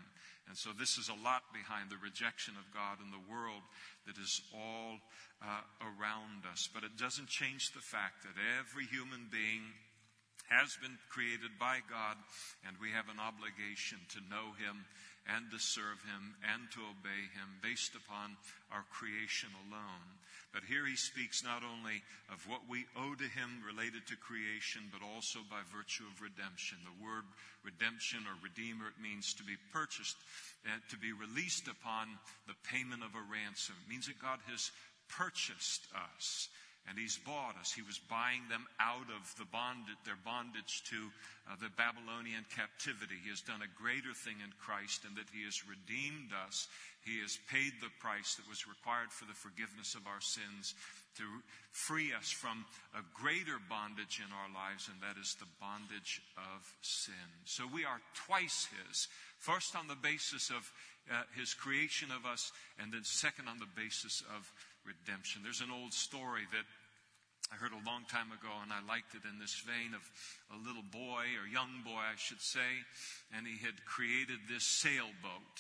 And 0.48 0.56
so 0.58 0.72
this 0.72 0.98
is 0.98 1.12
a 1.12 1.24
lot 1.28 1.44
behind 1.54 1.92
the 1.92 2.02
rejection 2.02 2.56
of 2.56 2.74
God 2.74 3.04
in 3.04 3.12
the 3.12 3.28
world 3.30 3.62
that 4.08 4.18
is 4.18 4.42
all 4.56 4.98
uh, 5.44 5.62
around 5.84 6.48
us. 6.50 6.72
But 6.74 6.88
it 6.88 6.98
doesn't 6.98 7.30
change 7.30 7.76
the 7.76 7.86
fact 7.86 8.24
that 8.24 8.40
every 8.58 8.88
human 8.88 9.28
being 9.30 9.76
has 10.50 10.74
been 10.82 10.98
created 11.14 11.54
by 11.62 11.86
God, 11.86 12.18
and 12.66 12.74
we 12.82 12.90
have 12.90 13.06
an 13.06 13.22
obligation 13.22 14.02
to 14.18 14.30
know 14.34 14.58
Him 14.58 14.82
and 15.28 15.52
to 15.52 15.60
serve 15.60 16.00
Him 16.06 16.36
and 16.46 16.70
to 16.72 16.80
obey 16.88 17.22
Him 17.36 17.60
based 17.62 17.96
upon 17.96 18.38
our 18.72 18.86
creation 18.94 19.50
alone. 19.68 20.20
But 20.54 20.66
here 20.66 20.86
he 20.86 20.98
speaks 20.98 21.44
not 21.46 21.62
only 21.62 22.02
of 22.34 22.42
what 22.50 22.66
we 22.66 22.90
owe 22.98 23.14
to 23.14 23.30
him 23.38 23.62
related 23.62 24.08
to 24.10 24.18
creation, 24.18 24.90
but 24.90 25.06
also 25.06 25.46
by 25.46 25.62
virtue 25.70 26.10
of 26.10 26.26
redemption. 26.26 26.82
The 26.82 27.04
word 27.06 27.26
redemption 27.62 28.26
or 28.26 28.34
redeemer, 28.42 28.90
it 28.90 28.98
means 28.98 29.38
to 29.38 29.46
be 29.46 29.62
purchased, 29.70 30.18
and 30.66 30.82
to 30.90 30.98
be 30.98 31.14
released 31.14 31.70
upon 31.70 32.10
the 32.50 32.58
payment 32.66 33.06
of 33.06 33.14
a 33.14 33.22
ransom. 33.30 33.78
It 33.86 33.90
means 33.94 34.10
that 34.10 34.18
God 34.18 34.42
has 34.50 34.74
purchased 35.06 35.86
us 35.94 36.50
and 36.88 36.98
he's 36.98 37.20
bought 37.22 37.60
us. 37.60 37.72
He 37.72 37.84
was 37.84 38.00
buying 38.00 38.48
them 38.50 38.66
out 38.80 39.10
of 39.12 39.24
the 39.38 39.46
bondage, 39.52 40.00
their 40.06 40.20
bondage 40.24 40.84
to 40.90 41.12
uh, 41.46 41.60
the 41.60 41.70
Babylonian 41.76 42.46
captivity. 42.50 43.20
He 43.22 43.30
has 43.30 43.42
done 43.42 43.62
a 43.62 43.78
greater 43.78 44.14
thing 44.14 44.40
in 44.40 44.54
Christ 44.58 45.04
in 45.04 45.14
that 45.16 45.30
he 45.30 45.44
has 45.46 45.68
redeemed 45.68 46.32
us. 46.48 46.68
He 47.06 47.22
has 47.22 47.38
paid 47.50 47.78
the 47.80 47.94
price 48.00 48.36
that 48.36 48.50
was 48.50 48.68
required 48.68 49.12
for 49.12 49.26
the 49.26 49.38
forgiveness 49.38 49.96
of 49.96 50.08
our 50.08 50.22
sins 50.22 50.74
to 51.18 51.26
free 51.72 52.14
us 52.14 52.30
from 52.30 52.66
a 52.96 53.04
greater 53.14 53.60
bondage 53.70 54.22
in 54.24 54.32
our 54.32 54.52
lives, 54.56 54.90
and 54.90 54.98
that 55.02 55.20
is 55.20 55.36
the 55.40 55.50
bondage 55.60 56.22
of 56.38 56.60
sin. 56.82 57.28
So 57.46 57.66
we 57.68 57.86
are 57.86 58.02
twice 58.28 58.68
his. 58.72 59.08
First 59.38 59.76
on 59.76 59.88
the 59.88 60.00
basis 60.00 60.50
of 60.50 60.72
uh, 61.10 61.24
his 61.36 61.54
creation 61.54 62.10
of 62.12 62.26
us, 62.26 62.52
and 62.80 62.94
then 62.94 63.04
second 63.04 63.48
on 63.48 63.58
the 63.58 63.70
basis 63.76 64.24
of 64.36 64.52
redemption. 64.86 65.42
There's 65.44 65.62
an 65.62 65.72
old 65.72 65.94
story 65.94 66.48
that 66.52 66.66
I 67.52 67.58
heard 67.58 67.74
a 67.74 67.82
long 67.90 68.06
time 68.06 68.30
ago, 68.30 68.54
and 68.62 68.70
I 68.70 68.86
liked 68.86 69.18
it 69.18 69.26
in 69.26 69.42
this 69.42 69.58
vein 69.66 69.98
of 69.98 70.06
a 70.54 70.60
little 70.62 70.86
boy, 70.86 71.34
or 71.34 71.50
young 71.50 71.82
boy, 71.82 71.98
I 71.98 72.14
should 72.18 72.42
say, 72.42 72.86
and 73.34 73.48
he 73.48 73.58
had 73.58 73.86
created 73.90 74.38
this 74.46 74.64
sailboat, 74.64 75.58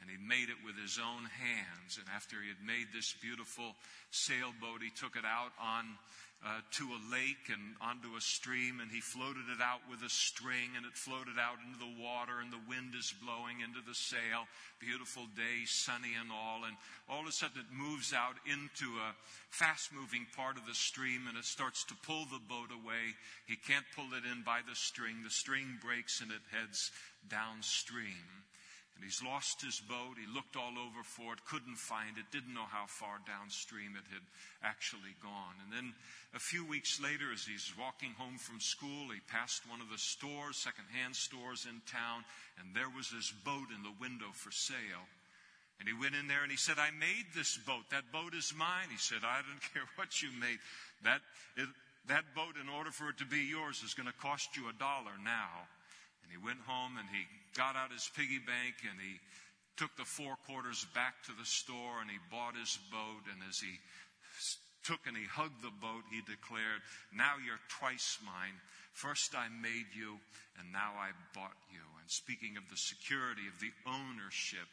and 0.00 0.12
he 0.12 0.20
made 0.20 0.52
it 0.52 0.60
with 0.60 0.76
his 0.76 1.00
own 1.00 1.24
hands. 1.24 1.96
And 1.96 2.04
after 2.12 2.36
he 2.44 2.52
had 2.52 2.60
made 2.60 2.92
this 2.92 3.16
beautiful 3.24 3.72
sailboat, 4.12 4.84
he 4.84 4.92
took 4.92 5.16
it 5.16 5.24
out 5.24 5.56
on 5.56 5.96
uh, 6.40 6.64
to 6.72 6.88
a 6.88 7.04
lake 7.12 7.52
and 7.52 7.76
onto 7.84 8.16
a 8.16 8.20
stream, 8.20 8.80
and 8.80 8.90
he 8.90 9.00
floated 9.00 9.44
it 9.52 9.60
out 9.60 9.84
with 9.90 10.00
a 10.00 10.08
string, 10.08 10.72
and 10.76 10.86
it 10.86 10.96
floated 10.96 11.36
out 11.36 11.60
into 11.60 11.76
the 11.76 12.00
water, 12.00 12.40
and 12.40 12.48
the 12.48 12.64
wind 12.64 12.96
is 12.96 13.12
blowing 13.20 13.60
into 13.60 13.84
the 13.84 13.94
sail. 13.94 14.48
Beautiful 14.80 15.28
day, 15.36 15.68
sunny 15.68 16.16
and 16.16 16.32
all, 16.32 16.64
and 16.64 16.76
all 17.12 17.20
of 17.20 17.28
a 17.28 17.32
sudden 17.32 17.60
it 17.60 17.76
moves 17.76 18.16
out 18.16 18.40
into 18.48 18.88
a 19.04 19.12
fast 19.52 19.92
moving 19.92 20.24
part 20.32 20.56
of 20.56 20.64
the 20.64 20.74
stream, 20.74 21.28
and 21.28 21.36
it 21.36 21.44
starts 21.44 21.84
to 21.84 22.02
pull 22.08 22.24
the 22.32 22.40
boat 22.48 22.72
away. 22.72 23.12
He 23.44 23.56
can't 23.56 23.84
pull 23.94 24.16
it 24.16 24.24
in 24.24 24.40
by 24.40 24.64
the 24.64 24.74
string. 24.74 25.20
The 25.22 25.30
string 25.30 25.76
breaks, 25.84 26.24
and 26.24 26.32
it 26.32 26.44
heads 26.48 26.90
downstream. 27.28 28.48
And 29.00 29.08
he's 29.08 29.24
lost 29.24 29.64
his 29.64 29.80
boat. 29.80 30.20
He 30.20 30.28
looked 30.28 30.60
all 30.60 30.76
over 30.76 31.00
for 31.00 31.32
it, 31.32 31.40
couldn't 31.48 31.80
find 31.80 32.20
it, 32.20 32.28
didn't 32.28 32.52
know 32.52 32.68
how 32.68 32.84
far 32.84 33.16
downstream 33.24 33.96
it 33.96 34.04
had 34.12 34.20
actually 34.60 35.16
gone. 35.24 35.56
And 35.64 35.72
then 35.72 35.96
a 36.36 36.38
few 36.38 36.68
weeks 36.68 37.00
later, 37.00 37.32
as 37.32 37.48
he's 37.48 37.72
walking 37.80 38.12
home 38.20 38.36
from 38.36 38.60
school, 38.60 39.08
he 39.08 39.24
passed 39.24 39.64
one 39.64 39.80
of 39.80 39.88
the 39.88 39.96
stores, 39.96 40.60
secondhand 40.60 41.16
stores 41.16 41.64
in 41.64 41.80
town, 41.88 42.28
and 42.60 42.76
there 42.76 42.92
was 42.92 43.08
this 43.08 43.32
boat 43.40 43.72
in 43.72 43.80
the 43.80 43.96
window 44.04 44.36
for 44.36 44.52
sale. 44.52 45.08
And 45.80 45.88
he 45.88 45.96
went 45.96 46.12
in 46.12 46.28
there 46.28 46.44
and 46.44 46.52
he 46.52 46.60
said, 46.60 46.76
I 46.76 46.92
made 46.92 47.32
this 47.32 47.56
boat. 47.56 47.88
That 47.88 48.12
boat 48.12 48.36
is 48.36 48.52
mine. 48.52 48.92
He 48.92 49.00
said, 49.00 49.24
I 49.24 49.40
don't 49.40 49.64
care 49.72 49.88
what 49.96 50.20
you 50.20 50.28
made. 50.36 50.60
That, 51.08 51.24
it, 51.56 51.72
that 52.12 52.36
boat, 52.36 52.60
in 52.60 52.68
order 52.68 52.92
for 52.92 53.08
it 53.08 53.16
to 53.24 53.24
be 53.24 53.48
yours, 53.48 53.80
is 53.80 53.96
going 53.96 54.12
to 54.12 54.20
cost 54.20 54.60
you 54.60 54.68
a 54.68 54.76
dollar 54.76 55.16
now. 55.24 55.64
And 56.30 56.38
he 56.38 56.46
went 56.46 56.62
home 56.62 56.94
and 56.94 57.10
he 57.10 57.26
got 57.58 57.74
out 57.74 57.90
his 57.90 58.06
piggy 58.14 58.38
bank 58.38 58.78
and 58.86 58.94
he 59.02 59.18
took 59.74 59.90
the 59.98 60.06
four 60.06 60.38
quarters 60.46 60.86
back 60.94 61.18
to 61.26 61.34
the 61.34 61.48
store 61.48 61.98
and 61.98 62.06
he 62.06 62.22
bought 62.30 62.54
his 62.54 62.78
boat. 62.94 63.26
And 63.26 63.42
as 63.50 63.58
he 63.58 63.74
took 64.86 65.02
and 65.10 65.18
he 65.18 65.26
hugged 65.26 65.58
the 65.58 65.74
boat, 65.82 66.06
he 66.06 66.22
declared, 66.22 66.86
Now 67.10 67.34
you're 67.42 67.58
twice 67.66 68.22
mine. 68.22 68.54
First 68.94 69.34
I 69.34 69.50
made 69.50 69.90
you, 69.90 70.22
and 70.58 70.70
now 70.70 70.94
I 70.94 71.10
bought 71.34 71.58
you. 71.70 71.82
And 71.98 72.06
speaking 72.06 72.54
of 72.54 72.66
the 72.70 72.78
security 72.78 73.50
of 73.50 73.58
the 73.58 73.74
ownership 73.86 74.70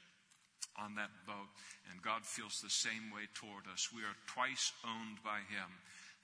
on 0.77 0.93
that 0.95 1.13
boat, 1.25 1.49
and 1.89 2.01
God 2.05 2.25
feels 2.25 2.61
the 2.61 2.69
same 2.69 3.09
way 3.09 3.25
toward 3.33 3.65
us. 3.71 3.89
We 3.89 4.05
are 4.05 4.25
twice 4.29 4.73
owned 4.85 5.21
by 5.25 5.41
Him. 5.49 5.69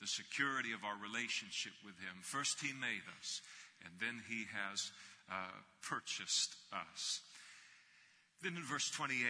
The 0.02 0.10
security 0.10 0.74
of 0.74 0.84
our 0.84 0.98
relationship 1.00 1.74
with 1.86 1.98
Him. 2.02 2.22
First, 2.22 2.62
He 2.62 2.74
made 2.74 3.06
us, 3.18 3.42
and 3.82 3.94
then 3.98 4.22
He 4.30 4.46
has 4.52 4.92
uh, 5.32 5.52
purchased 5.82 6.56
us. 6.72 7.22
Then 8.42 8.58
in 8.58 8.64
verse 8.64 8.90
28, 8.92 9.24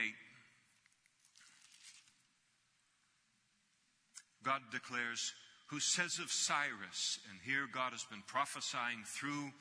God 4.44 4.62
declares, 4.72 5.34
Who 5.68 5.80
says 5.80 6.20
of 6.20 6.32
Cyrus, 6.32 7.20
and 7.30 7.40
here 7.46 7.68
God 7.72 7.92
has 7.92 8.04
been 8.04 8.24
prophesying 8.28 9.04
through 9.06 9.52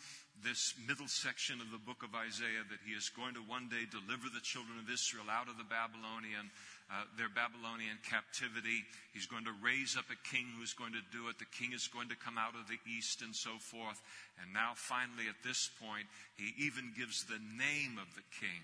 this 0.40 0.74
middle 0.88 1.06
section 1.06 1.60
of 1.60 1.70
the 1.70 1.78
book 1.78 2.02
of 2.02 2.16
Isaiah 2.16 2.64
that 2.66 2.82
he 2.82 2.96
is 2.96 3.12
going 3.12 3.34
to 3.36 3.44
one 3.44 3.68
day 3.68 3.84
deliver 3.86 4.32
the 4.32 4.42
children 4.42 4.80
of 4.80 4.88
Israel 4.88 5.28
out 5.28 5.52
of 5.52 5.60
the 5.60 5.68
Babylonian 5.68 6.50
uh, 6.92 7.08
their 7.16 7.32
Babylonian 7.32 7.96
captivity. 8.04 8.84
He's 9.16 9.24
going 9.24 9.48
to 9.48 9.56
raise 9.64 9.96
up 9.96 10.04
a 10.12 10.28
king 10.28 10.44
who's 10.60 10.76
going 10.76 10.92
to 10.92 11.00
do 11.08 11.32
it. 11.32 11.40
The 11.40 11.48
king 11.48 11.72
is 11.72 11.88
going 11.88 12.12
to 12.12 12.20
come 12.20 12.36
out 12.36 12.52
of 12.52 12.68
the 12.68 12.76
east 12.84 13.24
and 13.24 13.32
so 13.32 13.56
forth. 13.56 13.96
And 14.36 14.52
now, 14.52 14.76
finally, 14.76 15.24
at 15.24 15.40
this 15.40 15.72
point, 15.80 16.04
he 16.36 16.52
even 16.60 16.92
gives 16.92 17.24
the 17.24 17.40
name 17.56 17.96
of 17.96 18.12
the 18.12 18.26
king 18.36 18.60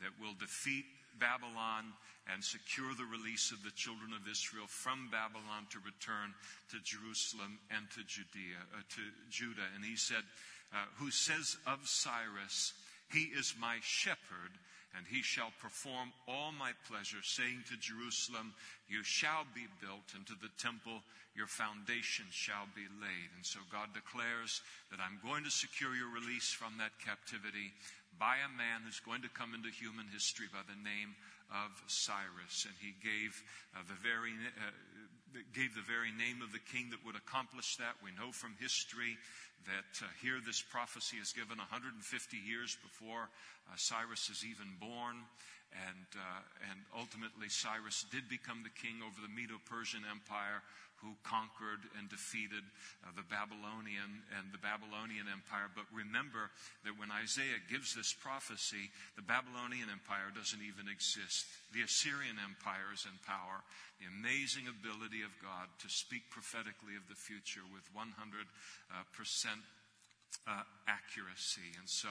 that 0.00 0.16
will 0.16 0.32
defeat 0.40 0.88
Babylon 1.20 1.92
and 2.32 2.40
secure 2.40 2.96
the 2.96 3.06
release 3.12 3.52
of 3.52 3.60
the 3.60 3.76
children 3.76 4.16
of 4.16 4.24
Israel 4.24 4.66
from 4.66 5.12
Babylon 5.12 5.68
to 5.68 5.78
return 5.84 6.32
to 6.72 6.80
Jerusalem 6.80 7.60
and 7.68 7.84
to 7.92 8.00
Judea, 8.08 8.56
uh, 8.72 8.82
to 8.88 9.04
Judah. 9.28 9.68
And 9.76 9.84
he 9.84 10.00
said, 10.00 10.24
uh, 10.72 10.86
"Who 10.96 11.10
says 11.10 11.56
of 11.66 11.86
Cyrus, 11.88 12.72
He 13.12 13.30
is 13.36 13.54
my 13.58 13.78
shepherd." 13.82 14.58
and 14.96 15.04
he 15.06 15.20
shall 15.20 15.52
perform 15.60 16.08
all 16.26 16.52
my 16.56 16.72
pleasure, 16.88 17.20
saying 17.20 17.64
to 17.68 17.76
Jerusalem, 17.76 18.54
You 18.88 19.04
shall 19.04 19.44
be 19.52 19.68
built, 19.76 20.16
and 20.16 20.24
to 20.26 20.32
the 20.40 20.48
temple 20.56 21.04
your 21.36 21.46
foundation 21.46 22.24
shall 22.32 22.64
be 22.72 22.88
laid. 22.96 23.28
And 23.36 23.44
so 23.44 23.60
God 23.68 23.92
declares 23.92 24.64
that 24.88 25.04
I'm 25.04 25.20
going 25.20 25.44
to 25.44 25.52
secure 25.52 25.92
your 25.92 26.08
release 26.08 26.48
from 26.48 26.80
that 26.80 26.96
captivity 26.96 27.76
by 28.16 28.40
a 28.40 28.56
man 28.56 28.88
who's 28.88 29.04
going 29.04 29.20
to 29.20 29.36
come 29.36 29.52
into 29.52 29.68
human 29.68 30.08
history 30.08 30.48
by 30.48 30.64
the 30.64 30.80
name 30.80 31.12
of 31.52 31.76
Cyrus. 31.92 32.64
And 32.64 32.72
he 32.80 32.96
gave 33.04 33.36
uh, 33.76 33.84
the 33.84 34.00
very 34.00 34.32
uh, 34.32 34.72
gave 35.54 35.74
the 35.74 35.84
very 35.84 36.12
name 36.14 36.42
of 36.42 36.52
the 36.52 36.62
king 36.72 36.90
that 36.90 37.02
would 37.04 37.16
accomplish 37.16 37.76
that. 37.76 37.98
We 38.02 38.14
know 38.14 38.32
from 38.32 38.54
history 38.60 39.18
that 39.66 39.92
uh, 40.02 40.08
here 40.22 40.38
this 40.44 40.62
prophecy 40.62 41.18
is 41.18 41.32
given 41.32 41.58
150 41.58 41.98
years 42.36 42.76
before 42.82 43.28
uh, 43.66 43.74
Cyrus 43.76 44.30
is 44.30 44.44
even 44.46 44.78
born. 44.78 45.26
And, 45.74 46.08
uh, 46.14 46.70
and 46.70 46.78
ultimately, 46.94 47.50
Cyrus 47.50 48.06
did 48.14 48.30
become 48.30 48.62
the 48.62 48.72
king 48.72 49.02
over 49.02 49.18
the 49.18 49.28
Medo 49.28 49.58
Persian 49.66 50.06
Empire, 50.08 50.62
who 51.04 51.12
conquered 51.22 51.84
and 52.00 52.08
defeated 52.08 52.64
uh, 53.04 53.12
the 53.12 53.26
Babylonian 53.28 54.24
and 54.32 54.48
the 54.50 54.62
Babylonian 54.62 55.28
Empire. 55.28 55.68
But 55.70 55.84
remember 55.92 56.48
that 56.88 56.96
when 56.96 57.12
Isaiah 57.12 57.60
gives 57.68 57.92
this 57.92 58.16
prophecy, 58.16 58.88
the 59.14 59.26
Babylonian 59.26 59.92
Empire 59.92 60.32
doesn't 60.32 60.64
even 60.64 60.88
exist. 60.88 61.44
The 61.76 61.84
Assyrian 61.84 62.40
Empire 62.40 62.96
is 62.96 63.04
in 63.04 63.16
power. 63.28 63.60
The 64.00 64.08
amazing 64.08 64.68
ability 64.68 65.20
of 65.24 65.32
God 65.40 65.68
to 65.84 65.88
speak 65.88 66.28
prophetically 66.32 66.96
of 66.96 67.04
the 67.08 67.16
future 67.16 67.64
with 67.72 67.84
100% 67.92 68.12
uh, 70.46 70.62
accuracy. 70.86 71.74
And 71.78 71.88
so 71.88 72.08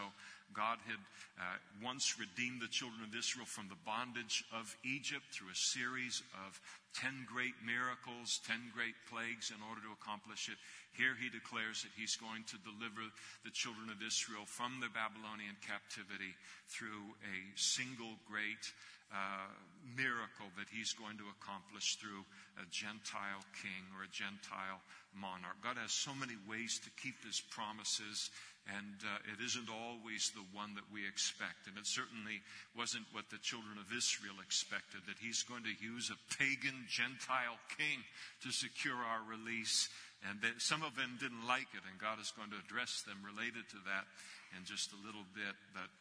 God 0.54 0.78
had 0.86 1.02
uh, 1.40 1.58
once 1.84 2.20
redeemed 2.20 2.62
the 2.62 2.72
children 2.72 3.02
of 3.04 3.16
Israel 3.18 3.46
from 3.46 3.68
the 3.68 3.82
bondage 3.86 4.46
of 4.54 4.76
Egypt 4.86 5.26
through 5.32 5.50
a 5.50 5.58
series 5.58 6.22
of 6.48 6.60
10 6.96 7.28
great 7.28 7.58
miracles, 7.66 8.40
10 8.48 8.72
great 8.72 8.96
plagues 9.12 9.52
in 9.52 9.60
order 9.68 9.84
to 9.84 9.92
accomplish 9.92 10.48
it. 10.48 10.56
Here 10.96 11.12
he 11.20 11.28
declares 11.28 11.84
that 11.84 11.92
he's 11.92 12.16
going 12.16 12.48
to 12.48 12.58
deliver 12.64 13.04
the 13.44 13.52
children 13.52 13.92
of 13.92 14.00
Israel 14.00 14.48
from 14.48 14.80
the 14.80 14.94
Babylonian 14.96 15.60
captivity 15.60 16.32
through 16.72 17.20
a 17.28 17.38
single 17.60 18.16
great 18.24 18.72
uh, 19.12 19.50
miracle 19.96 20.50
that 20.58 20.70
he's 20.72 20.94
going 20.94 21.18
to 21.18 21.30
accomplish 21.38 21.96
through 22.02 22.26
a 22.58 22.66
Gentile 22.72 23.46
king 23.62 23.86
or 23.94 24.04
a 24.04 24.12
Gentile 24.12 24.82
monarch. 25.14 25.62
God 25.62 25.78
has 25.78 25.94
so 25.94 26.12
many 26.18 26.36
ways 26.50 26.82
to 26.84 26.90
keep 26.98 27.22
his 27.24 27.40
promises 27.40 28.30
and 28.66 28.98
uh, 29.06 29.30
it 29.30 29.46
isn't 29.46 29.70
always 29.70 30.34
the 30.34 30.46
one 30.50 30.74
that 30.74 30.90
we 30.90 31.06
expect. 31.06 31.70
And 31.70 31.78
it 31.78 31.86
certainly 31.86 32.42
wasn't 32.74 33.06
what 33.14 33.30
the 33.30 33.38
children 33.38 33.78
of 33.78 33.94
Israel 33.94 34.42
expected, 34.42 35.06
that 35.06 35.22
he's 35.22 35.46
going 35.46 35.62
to 35.70 35.78
use 35.78 36.10
a 36.10 36.18
pagan 36.34 36.90
Gentile 36.90 37.62
king 37.78 38.02
to 38.42 38.50
secure 38.50 38.98
our 38.98 39.22
release. 39.22 39.86
And 40.26 40.42
that 40.42 40.58
some 40.58 40.82
of 40.82 40.98
them 40.98 41.22
didn't 41.22 41.46
like 41.46 41.70
it, 41.78 41.86
and 41.86 42.02
God 42.02 42.18
is 42.18 42.34
going 42.34 42.50
to 42.50 42.58
address 42.58 43.06
them 43.06 43.22
related 43.22 43.70
to 43.70 43.80
that 43.86 44.10
in 44.58 44.66
just 44.66 44.90
a 44.98 45.00
little 45.06 45.28
bit. 45.38 45.54
But 45.70 45.94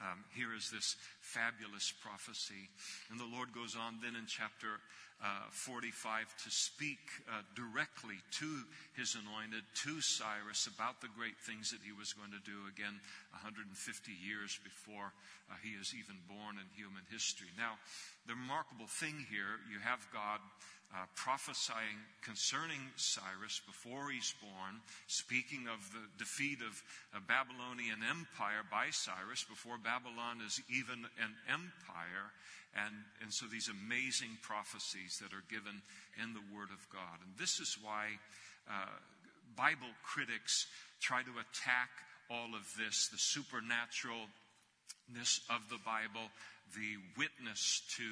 um, 0.00 0.24
here 0.34 0.54
is 0.54 0.70
this 0.70 0.96
fabulous 1.20 1.92
prophecy. 2.02 2.70
And 3.10 3.18
the 3.18 3.28
Lord 3.28 3.52
goes 3.52 3.74
on 3.74 3.98
then 4.02 4.14
in 4.14 4.26
chapter 4.26 4.78
uh, 5.18 5.50
45 5.50 6.30
to 6.46 6.50
speak 6.50 7.02
uh, 7.26 7.42
directly 7.58 8.22
to 8.38 8.62
his 8.94 9.18
anointed, 9.18 9.66
to 9.82 9.98
Cyrus, 9.98 10.70
about 10.70 11.02
the 11.02 11.10
great 11.18 11.34
things 11.42 11.74
that 11.74 11.82
he 11.82 11.90
was 11.90 12.14
going 12.14 12.30
to 12.30 12.42
do 12.46 12.70
again 12.70 12.94
150 13.34 13.66
years 14.22 14.54
before 14.62 15.10
uh, 15.50 15.58
he 15.58 15.74
is 15.74 15.90
even 15.98 16.14
born 16.30 16.62
in 16.62 16.66
human 16.78 17.02
history. 17.10 17.50
Now, 17.58 17.82
the 18.30 18.38
remarkable 18.38 18.86
thing 18.86 19.26
here, 19.26 19.58
you 19.66 19.82
have 19.82 20.06
God 20.14 20.38
uh, 20.94 21.04
prophesying 21.14 22.00
concerning 22.22 22.80
Cyrus 22.96 23.60
before 23.66 24.10
he's 24.10 24.32
born, 24.40 24.80
speaking 25.06 25.68
of 25.68 25.92
the 25.92 26.08
defeat 26.16 26.64
of 26.64 26.82
a 27.12 27.20
Babylonian 27.20 28.00
empire 28.00 28.64
by 28.70 28.88
Cyrus 28.90 29.44
before 29.44 29.76
Babylon 29.76 30.40
is 30.40 30.62
even 30.72 31.04
an 31.20 31.36
empire. 31.44 32.32
And, 32.72 33.04
and 33.20 33.32
so 33.32 33.46
these 33.46 33.68
amazing 33.68 34.38
prophecies 34.40 35.20
that 35.20 35.36
are 35.36 35.44
given 35.48 35.84
in 36.22 36.32
the 36.32 36.44
Word 36.52 36.72
of 36.72 36.80
God. 36.88 37.20
And 37.20 37.36
this 37.36 37.60
is 37.60 37.76
why 37.80 38.16
uh, 38.68 38.96
Bible 39.56 39.92
critics 40.04 40.66
try 41.00 41.22
to 41.22 41.32
attack 41.36 41.88
all 42.30 42.54
of 42.56 42.64
this, 42.76 43.08
the 43.08 43.16
supernaturalness 43.16 45.40
of 45.48 45.68
the 45.68 45.80
Bible, 45.84 46.30
the 46.74 46.96
witness 47.16 47.82
to 47.96 48.04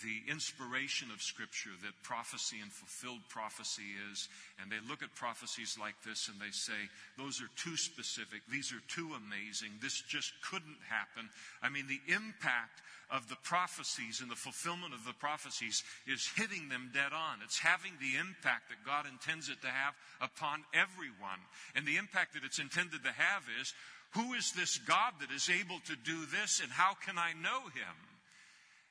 the 0.00 0.32
inspiration 0.32 1.08
of 1.12 1.20
Scripture 1.20 1.76
that 1.84 1.92
prophecy 2.02 2.56
and 2.62 2.72
fulfilled 2.72 3.20
prophecy 3.28 3.92
is. 4.10 4.28
And 4.60 4.72
they 4.72 4.80
look 4.88 5.02
at 5.02 5.14
prophecies 5.14 5.76
like 5.78 6.00
this 6.04 6.28
and 6.28 6.40
they 6.40 6.50
say, 6.50 6.88
those 7.18 7.42
are 7.42 7.50
too 7.56 7.76
specific. 7.76 8.40
These 8.50 8.72
are 8.72 8.80
too 8.88 9.12
amazing. 9.12 9.76
This 9.82 10.00
just 10.08 10.32
couldn't 10.48 10.80
happen. 10.88 11.28
I 11.62 11.68
mean, 11.68 11.86
the 11.88 12.00
impact 12.08 12.80
of 13.12 13.28
the 13.28 13.36
prophecies 13.44 14.24
and 14.24 14.30
the 14.30 14.40
fulfillment 14.40 14.94
of 14.94 15.04
the 15.04 15.12
prophecies 15.12 15.84
is 16.08 16.24
hitting 16.36 16.70
them 16.72 16.88
dead 16.94 17.12
on. 17.12 17.44
It's 17.44 17.60
having 17.60 17.92
the 18.00 18.16
impact 18.16 18.72
that 18.72 18.88
God 18.88 19.04
intends 19.04 19.50
it 19.50 19.60
to 19.60 19.68
have 19.68 19.92
upon 20.24 20.64
everyone. 20.72 21.44
And 21.76 21.84
the 21.84 22.00
impact 22.00 22.32
that 22.32 22.44
it's 22.48 22.58
intended 22.58 23.04
to 23.04 23.12
have 23.12 23.44
is, 23.60 23.74
who 24.12 24.34
is 24.34 24.52
this 24.52 24.78
God 24.78 25.14
that 25.20 25.30
is 25.30 25.48
able 25.48 25.80
to 25.86 25.96
do 26.04 26.26
this 26.26 26.60
and 26.60 26.70
how 26.70 26.94
can 26.94 27.18
I 27.18 27.32
know 27.32 27.60
him? 27.72 27.96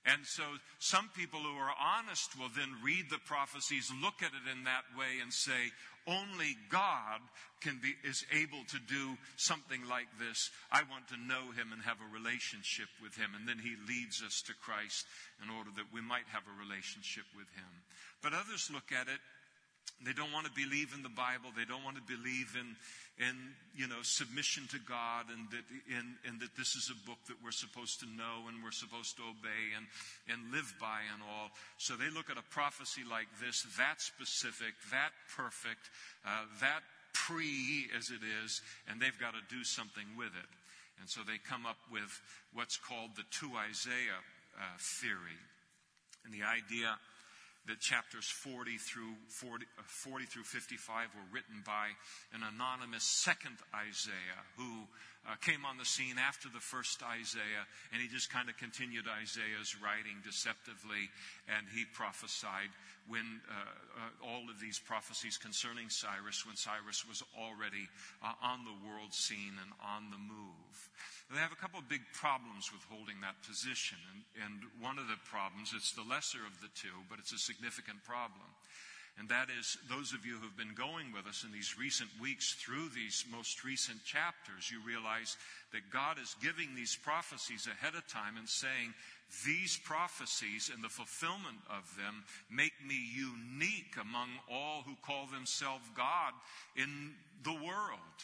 And 0.06 0.26
so 0.26 0.42
some 0.80 1.10
people 1.16 1.40
who 1.40 1.54
are 1.62 1.78
honest 1.78 2.38
will 2.38 2.50
then 2.58 2.74
read 2.84 3.06
the 3.10 3.22
prophecies, 3.22 3.92
look 4.02 4.26
at 4.26 4.34
it 4.34 4.50
in 4.50 4.64
that 4.66 4.90
way 4.98 5.22
and 5.22 5.32
say, 5.32 5.70
only 6.08 6.58
God 6.74 7.22
can 7.62 7.78
be, 7.78 7.94
is 8.02 8.26
able 8.34 8.66
to 8.74 8.80
do 8.90 9.14
something 9.38 9.86
like 9.86 10.10
this. 10.18 10.50
I 10.72 10.82
want 10.90 11.06
to 11.14 11.22
know 11.22 11.54
him 11.54 11.70
and 11.70 11.86
have 11.86 12.02
a 12.02 12.10
relationship 12.10 12.90
with 12.98 13.14
him. 13.14 13.38
And 13.38 13.46
then 13.46 13.62
he 13.62 13.78
leads 13.86 14.26
us 14.26 14.42
to 14.50 14.58
Christ 14.58 15.06
in 15.46 15.54
order 15.54 15.70
that 15.78 15.94
we 15.94 16.02
might 16.02 16.26
have 16.34 16.50
a 16.50 16.58
relationship 16.58 17.30
with 17.38 17.50
him. 17.54 17.70
But 18.26 18.34
others 18.34 18.74
look 18.74 18.90
at 18.90 19.06
it 19.06 19.22
they 20.06 20.14
don't 20.14 20.32
want 20.32 20.46
to 20.46 20.54
believe 20.54 20.94
in 20.96 21.04
the 21.04 21.14
Bible. 21.14 21.54
They 21.56 21.66
don't 21.66 21.84
want 21.84 21.98
to 21.98 22.06
believe 22.10 22.58
in, 22.58 22.74
in 23.22 23.36
you 23.78 23.88
know, 23.88 24.02
submission 24.02 24.66
to 24.74 24.80
God 24.82 25.30
and 25.30 25.46
that, 25.54 25.66
in, 25.90 26.18
and 26.26 26.42
that 26.42 26.58
this 26.58 26.74
is 26.74 26.90
a 26.90 26.98
book 27.06 27.22
that 27.28 27.38
we're 27.44 27.54
supposed 27.54 28.00
to 28.02 28.08
know 28.10 28.50
and 28.50 28.64
we're 28.64 28.74
supposed 28.74 29.18
to 29.18 29.24
obey 29.24 29.78
and, 29.78 29.86
and 30.26 30.52
live 30.52 30.74
by 30.82 31.06
and 31.14 31.22
all. 31.22 31.54
So 31.78 31.94
they 31.94 32.10
look 32.10 32.30
at 32.30 32.38
a 32.42 32.48
prophecy 32.50 33.02
like 33.06 33.30
this, 33.38 33.62
that 33.78 34.02
specific, 34.02 34.74
that 34.90 35.14
perfect, 35.38 35.90
uh, 36.26 36.50
that 36.62 36.82
pre 37.14 37.86
as 37.98 38.10
it 38.10 38.26
is, 38.44 38.62
and 38.90 39.00
they've 39.00 39.18
got 39.20 39.34
to 39.38 39.44
do 39.54 39.64
something 39.64 40.06
with 40.18 40.34
it. 40.34 40.52
And 41.00 41.10
so 41.10 41.22
they 41.22 41.38
come 41.38 41.66
up 41.66 41.80
with 41.92 42.10
what's 42.54 42.78
called 42.78 43.18
the 43.18 43.26
two 43.32 43.52
Isaiah 43.58 44.22
uh, 44.58 44.78
theory. 45.02 45.40
And 46.26 46.34
the 46.34 46.46
idea 46.46 46.98
that 47.68 47.80
chapters 47.80 48.26
40 48.26 48.78
through 48.78 49.14
40, 49.28 49.66
uh, 49.78 49.82
40, 49.86 50.26
through 50.26 50.44
55 50.44 51.08
were 51.14 51.30
written 51.32 51.62
by 51.66 51.90
an 52.34 52.42
anonymous 52.42 53.04
second 53.04 53.58
Isaiah 53.74 54.42
who 54.58 54.88
uh, 55.30 55.38
came 55.38 55.66
on 55.66 55.78
the 55.78 55.86
scene 55.86 56.18
after 56.18 56.50
the 56.50 56.60
first 56.60 57.02
Isaiah, 57.06 57.66
and 57.94 58.02
he 58.02 58.10
just 58.10 58.34
kind 58.34 58.50
of 58.50 58.58
continued 58.58 59.06
Isaiah's 59.06 59.78
writing 59.78 60.18
deceptively, 60.26 61.14
and 61.46 61.70
he 61.70 61.86
prophesied 61.94 62.74
when 63.06 63.42
uh, 63.46 63.54
uh, 63.54 64.30
all 64.34 64.50
of 64.50 64.58
these 64.58 64.82
prophecies 64.82 65.38
concerning 65.38 65.90
Cyrus, 65.90 66.46
when 66.46 66.58
Cyrus 66.58 67.06
was 67.06 67.22
already 67.38 67.86
uh, 68.22 68.34
on 68.42 68.66
the 68.66 68.78
world 68.86 69.14
scene 69.14 69.58
and 69.62 69.72
on 69.82 70.10
the 70.10 70.22
move. 70.22 70.76
They 71.30 71.40
have 71.40 71.54
a 71.54 71.62
couple 71.64 71.80
of 71.80 71.88
big 71.88 72.04
problems 72.12 72.74
with 72.74 72.84
holding 72.92 73.22
that 73.22 73.40
position. 73.48 73.98
And, 74.12 74.22
and 74.44 74.56
one 74.84 75.00
of 75.00 75.08
the 75.08 75.22
problems, 75.30 75.72
it's 75.72 75.94
the 75.94 76.04
lesser 76.04 76.44
of 76.44 76.60
the 76.60 76.70
two, 76.76 77.08
but 77.10 77.20
it's 77.20 77.32
a 77.32 77.40
significant 77.40 78.04
problem. 78.04 78.52
And 79.20 79.30
that 79.30 79.50
is, 79.60 79.78
those 79.90 80.14
of 80.14 80.26
you 80.26 80.36
who 80.36 80.48
have 80.48 80.58
been 80.58 80.74
going 80.74 81.12
with 81.12 81.28
us 81.28 81.44
in 81.44 81.52
these 81.52 81.78
recent 81.78 82.10
weeks 82.20 82.54
through 82.54 82.90
these 82.90 83.26
most 83.32 83.64
recent 83.64 84.04
chapters, 84.04 84.72
you 84.72 84.80
realize 84.86 85.38
that 85.74 85.92
God 85.92 86.18
is 86.18 86.36
giving 86.42 86.74
these 86.76 86.96
prophecies 86.96 87.68
ahead 87.68 87.94
of 87.96 88.08
time 88.08 88.38
and 88.38 88.48
saying, 88.48 88.94
these 89.46 89.80
prophecies 89.84 90.72
and 90.74 90.84
the 90.84 90.90
fulfillment 90.90 91.60
of 91.70 91.88
them 91.98 92.24
make 92.50 92.74
me 92.86 93.00
unique 93.16 93.96
among 94.00 94.30
all 94.50 94.84
who 94.86 94.96
call 95.06 95.28
themselves 95.28 95.86
God 95.96 96.34
in 96.76 97.14
the 97.44 97.54
world. 97.54 98.18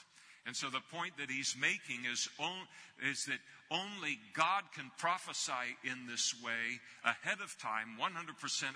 And 0.46 0.56
so 0.56 0.70
the 0.70 0.84
point 0.96 1.18
that 1.18 1.30
he's 1.30 1.56
making 1.60 2.06
is, 2.12 2.30
oh, 2.40 2.62
is 3.04 3.26
that 3.26 3.40
only 3.70 4.18
God 4.34 4.64
can 4.74 4.90
prophesy 4.98 5.76
in 5.84 6.08
this 6.08 6.34
way 6.42 6.80
ahead 7.04 7.40
of 7.44 7.58
time, 7.60 8.00
100% 8.00 8.08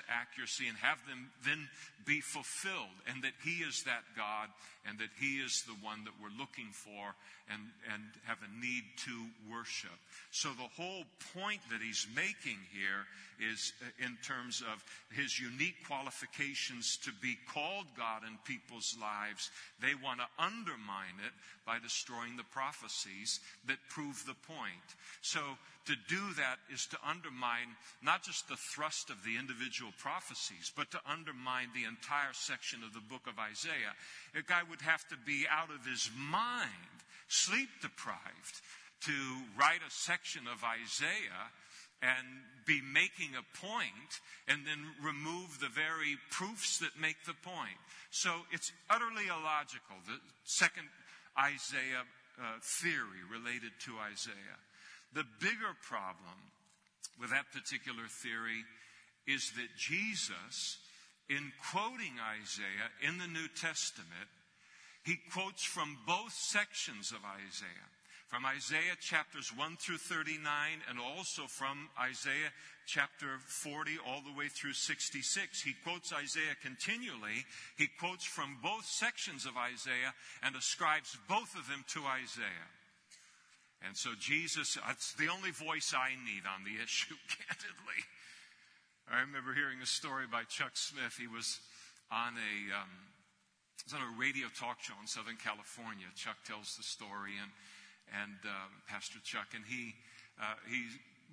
accuracy, 0.10 0.68
and 0.68 0.78
have 0.78 1.00
them 1.08 1.32
then 1.46 1.70
be 2.06 2.20
fulfilled. 2.20 3.00
And 3.08 3.24
that 3.24 3.34
He 3.44 3.64
is 3.64 3.84
that 3.84 4.04
God, 4.18 4.50
and 4.86 5.00
that 5.00 5.16
He 5.20 5.40
is 5.40 5.64
the 5.64 5.80
one 5.80 6.04
that 6.04 6.14
we're 6.20 6.36
looking 6.38 6.72
for 6.74 7.16
and, 7.48 7.62
and 7.94 8.04
have 8.26 8.40
a 8.44 8.52
need 8.60 8.84
to 9.08 9.16
worship. 9.50 9.96
So 10.32 10.50
the 10.50 10.72
whole 10.76 11.06
point 11.34 11.62
that 11.72 11.82
He's 11.82 12.08
making 12.14 12.60
here 12.76 13.08
is 13.40 13.74
uh, 13.82 14.06
in 14.06 14.18
terms 14.24 14.62
of 14.62 14.84
His 15.16 15.40
unique 15.40 15.88
qualifications 15.88 16.98
to 17.04 17.12
be 17.22 17.38
called 17.48 17.88
God 17.96 18.24
in 18.28 18.38
people's 18.44 18.98
lives. 19.00 19.50
They 19.80 19.96
want 19.96 20.20
to 20.20 20.28
undermine 20.36 21.16
it 21.24 21.34
by 21.66 21.80
destroying 21.80 22.36
the 22.36 22.52
prophecies 22.52 23.40
that 23.68 23.78
prove 24.12 24.26
the 24.26 24.47
point. 24.47 24.95
So 25.21 25.39
to 25.86 25.95
do 26.08 26.21
that 26.38 26.58
is 26.74 26.86
to 26.88 26.97
undermine 27.08 27.76
not 28.04 28.24
just 28.24 28.47
the 28.47 28.58
thrust 28.58 29.10
of 29.10 29.24
the 29.24 29.38
individual 29.39 29.91
prophecies, 29.97 30.71
but 30.76 30.91
to 30.91 31.00
undermine 31.10 31.69
the 31.74 31.88
entire 31.88 32.34
section 32.34 32.84
of 32.84 32.93
the 32.93 33.08
book 33.08 33.28
of 33.28 33.39
Isaiah. 33.39 33.95
A 34.36 34.43
guy 34.43 34.62
would 34.69 34.82
have 34.82 35.08
to 35.10 35.15
be 35.26 35.45
out 35.50 35.69
of 35.74 35.86
his 35.86 36.10
mind, 36.17 36.97
sleep 37.28 37.69
deprived, 37.82 38.62
to 39.08 39.13
write 39.58 39.82
a 39.82 39.91
section 39.91 40.43
of 40.52 40.63
Isaiah 40.63 41.50
and 42.02 42.28
be 42.65 42.82
making 42.82 43.34
a 43.38 43.58
point 43.58 44.21
and 44.47 44.65
then 44.65 44.82
remove 45.02 45.60
the 45.60 45.69
very 45.69 46.17
proofs 46.30 46.80
that 46.80 47.00
make 47.00 47.17
the 47.26 47.38
point. 47.41 47.78
So 48.10 48.45
it's 48.52 48.71
utterly 48.89 49.26
illogical. 49.30 49.97
The 50.06 50.17
second 50.43 50.89
Isaiah 51.38 52.06
uh, 52.39 52.60
theory 52.82 53.24
related 53.30 53.72
to 53.86 54.00
Isaiah. 54.00 54.60
The 55.13 55.26
bigger 55.39 55.76
problem 55.88 56.52
with 57.20 57.32
that 57.32 57.52
particular 57.52 58.08
theory 58.08 58.63
is 59.28 59.52
that 59.56 59.76
Jesus, 59.78 60.80
in 61.30 61.52
quoting 61.72 62.15
Isaiah 62.17 62.89
in 63.08 63.17
the 63.17 63.28
New 63.28 63.48
Testament, 63.60 64.30
He 65.04 65.17
quotes 65.32 65.63
from 65.63 65.98
both 66.08 66.32
sections 66.34 67.12
of 67.12 67.20
Isaiah 67.26 67.91
from 68.32 68.46
Isaiah 68.46 68.96
chapters 69.02 69.52
1 69.52 69.76
through 69.76 70.00
39 70.00 70.39
and 70.88 70.98
also 71.04 71.52
from 71.52 71.91
Isaiah 72.00 72.56
chapter 72.88 73.28
40 73.44 74.00
all 74.08 74.24
the 74.24 74.32
way 74.32 74.48
through 74.48 74.72
66. 74.72 75.20
He 75.60 75.76
quotes 75.84 76.15
Isaiah 76.15 76.56
continually. 76.63 77.44
He 77.76 77.91
quotes 78.00 78.24
from 78.24 78.56
both 78.63 78.88
sections 78.88 79.46
of 79.46 79.60
Isaiah 79.60 80.15
and 80.41 80.56
ascribes 80.56 81.20
both 81.28 81.52
of 81.60 81.67
them 81.67 81.84
to 81.91 82.08
Isaiah. 82.08 82.72
And 83.84 84.00
so 84.00 84.12
Jesus, 84.15 84.80
that's 84.80 85.12
the 85.20 85.28
only 85.28 85.52
voice 85.52 85.91
I 85.91 86.15
need 86.24 86.48
on 86.48 86.63
the 86.63 86.80
issue, 86.88 87.20
candidly. 87.28 88.00
I 89.12 89.28
remember 89.28 89.52
hearing 89.52 89.84
a 89.84 89.86
story 89.86 90.24
by 90.32 90.48
Chuck 90.48 90.80
Smith. 90.80 91.20
He 91.20 91.28
was 91.28 91.60
on 92.08 92.39
a, 92.39 92.56
um, 92.80 93.12
was 93.84 93.91
on 93.91 94.08
a 94.08 94.15
radio 94.15 94.48
talk 94.56 94.80
show 94.80 94.96
in 95.04 95.08
Southern 95.12 95.36
California. 95.36 96.08
Chuck 96.15 96.39
tells 96.48 96.80
the 96.80 96.88
story 96.88 97.36
and 97.36 97.52
and 98.22 98.34
uh, 98.46 98.68
Pastor 98.88 99.20
Chuck, 99.24 99.48
and 99.56 99.64
he 99.68 99.96
uh, 100.40 100.56
he 100.70 100.86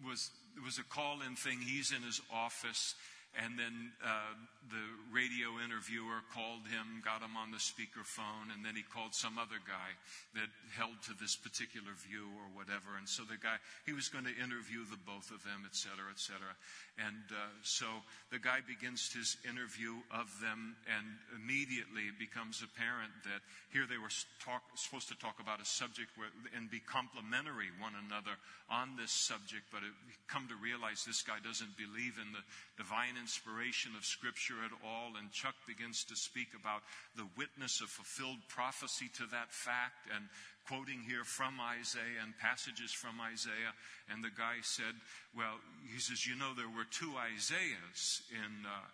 was 0.07 0.31
it 0.57 0.64
was 0.64 0.78
a 0.78 0.85
call-in 0.85 1.37
thing. 1.37 1.59
He's 1.61 1.92
in 1.92 2.02
his 2.02 2.20
office, 2.33 2.94
and 3.36 3.58
then 3.58 3.92
uh, 4.00 4.32
the 4.72 4.86
radio 5.12 5.60
interviewer 5.60 6.24
called 6.32 6.64
him, 6.68 7.04
got 7.04 7.20
him 7.20 7.36
on 7.36 7.52
the 7.52 7.60
speakerphone, 7.60 8.52
and 8.52 8.64
then 8.64 8.76
he 8.76 8.84
called 8.84 9.14
some 9.14 9.36
other 9.36 9.60
guy 9.64 9.90
that 10.34 10.48
held 10.76 10.96
to 11.08 11.12
this 11.20 11.36
particular 11.36 11.92
view 12.08 12.24
or 12.40 12.48
whatever. 12.56 12.96
And 12.96 13.08
so 13.08 13.24
the 13.28 13.40
guy, 13.40 13.60
he 13.84 13.92
was 13.92 14.08
going 14.08 14.24
to 14.24 14.36
interview 14.36 14.84
the 14.88 15.00
both 15.04 15.28
of 15.28 15.44
them, 15.44 15.68
et 15.68 15.76
cetera, 15.76 16.08
et 16.08 16.20
cetera. 16.20 16.52
And 16.98 17.24
uh, 17.30 17.52
so 17.62 17.86
the 18.32 18.40
guy 18.42 18.64
begins 18.64 19.12
his 19.12 19.36
interview 19.44 20.00
of 20.10 20.28
them, 20.40 20.74
and 20.88 21.06
immediately 21.36 22.08
it 22.10 22.18
becomes 22.18 22.64
apparent 22.64 23.12
that 23.28 23.44
here 23.70 23.84
they 23.84 24.00
were 24.00 24.12
talk, 24.40 24.64
supposed 24.74 25.08
to 25.12 25.18
talk 25.20 25.38
about 25.38 25.60
a 25.60 25.68
subject 25.68 26.10
where, 26.16 26.32
and 26.56 26.72
be 26.72 26.80
complementary 26.80 27.70
one 27.78 27.94
another 27.94 28.34
on 28.66 28.96
this 28.96 29.12
subject, 29.12 29.68
but 29.70 29.84
it, 29.84 29.94
come 30.26 30.48
to 30.48 30.56
realize 30.58 31.04
this 31.04 31.22
guy 31.22 31.38
doesn't 31.40 31.76
believe 31.76 32.16
in 32.20 32.32
the 32.32 32.44
divine 32.76 33.16
inspiration 33.20 33.92
of 33.98 34.04
Scripture 34.04 34.62
at 34.64 34.72
all. 34.87 35.18
And 35.18 35.31
Chuck 35.33 35.54
begins 35.66 36.04
to 36.04 36.16
speak 36.16 36.54
about 36.54 36.83
the 37.16 37.28
witness 37.37 37.81
of 37.81 37.90
fulfilled 37.90 38.40
prophecy 38.48 39.11
to 39.18 39.26
that 39.35 39.52
fact 39.52 40.07
and 40.14 40.24
quoting 40.66 41.02
here 41.02 41.24
from 41.24 41.59
Isaiah 41.61 42.22
and 42.22 42.37
passages 42.38 42.92
from 42.92 43.20
Isaiah. 43.20 43.74
And 44.12 44.22
the 44.22 44.31
guy 44.31 44.61
said, 44.62 44.94
Well, 45.37 45.59
he 45.92 45.98
says, 45.98 46.26
You 46.26 46.37
know, 46.37 46.54
there 46.54 46.70
were 46.70 46.87
two 46.88 47.14
Isaiahs 47.16 48.22
in. 48.31 48.64
Uh, 48.64 48.87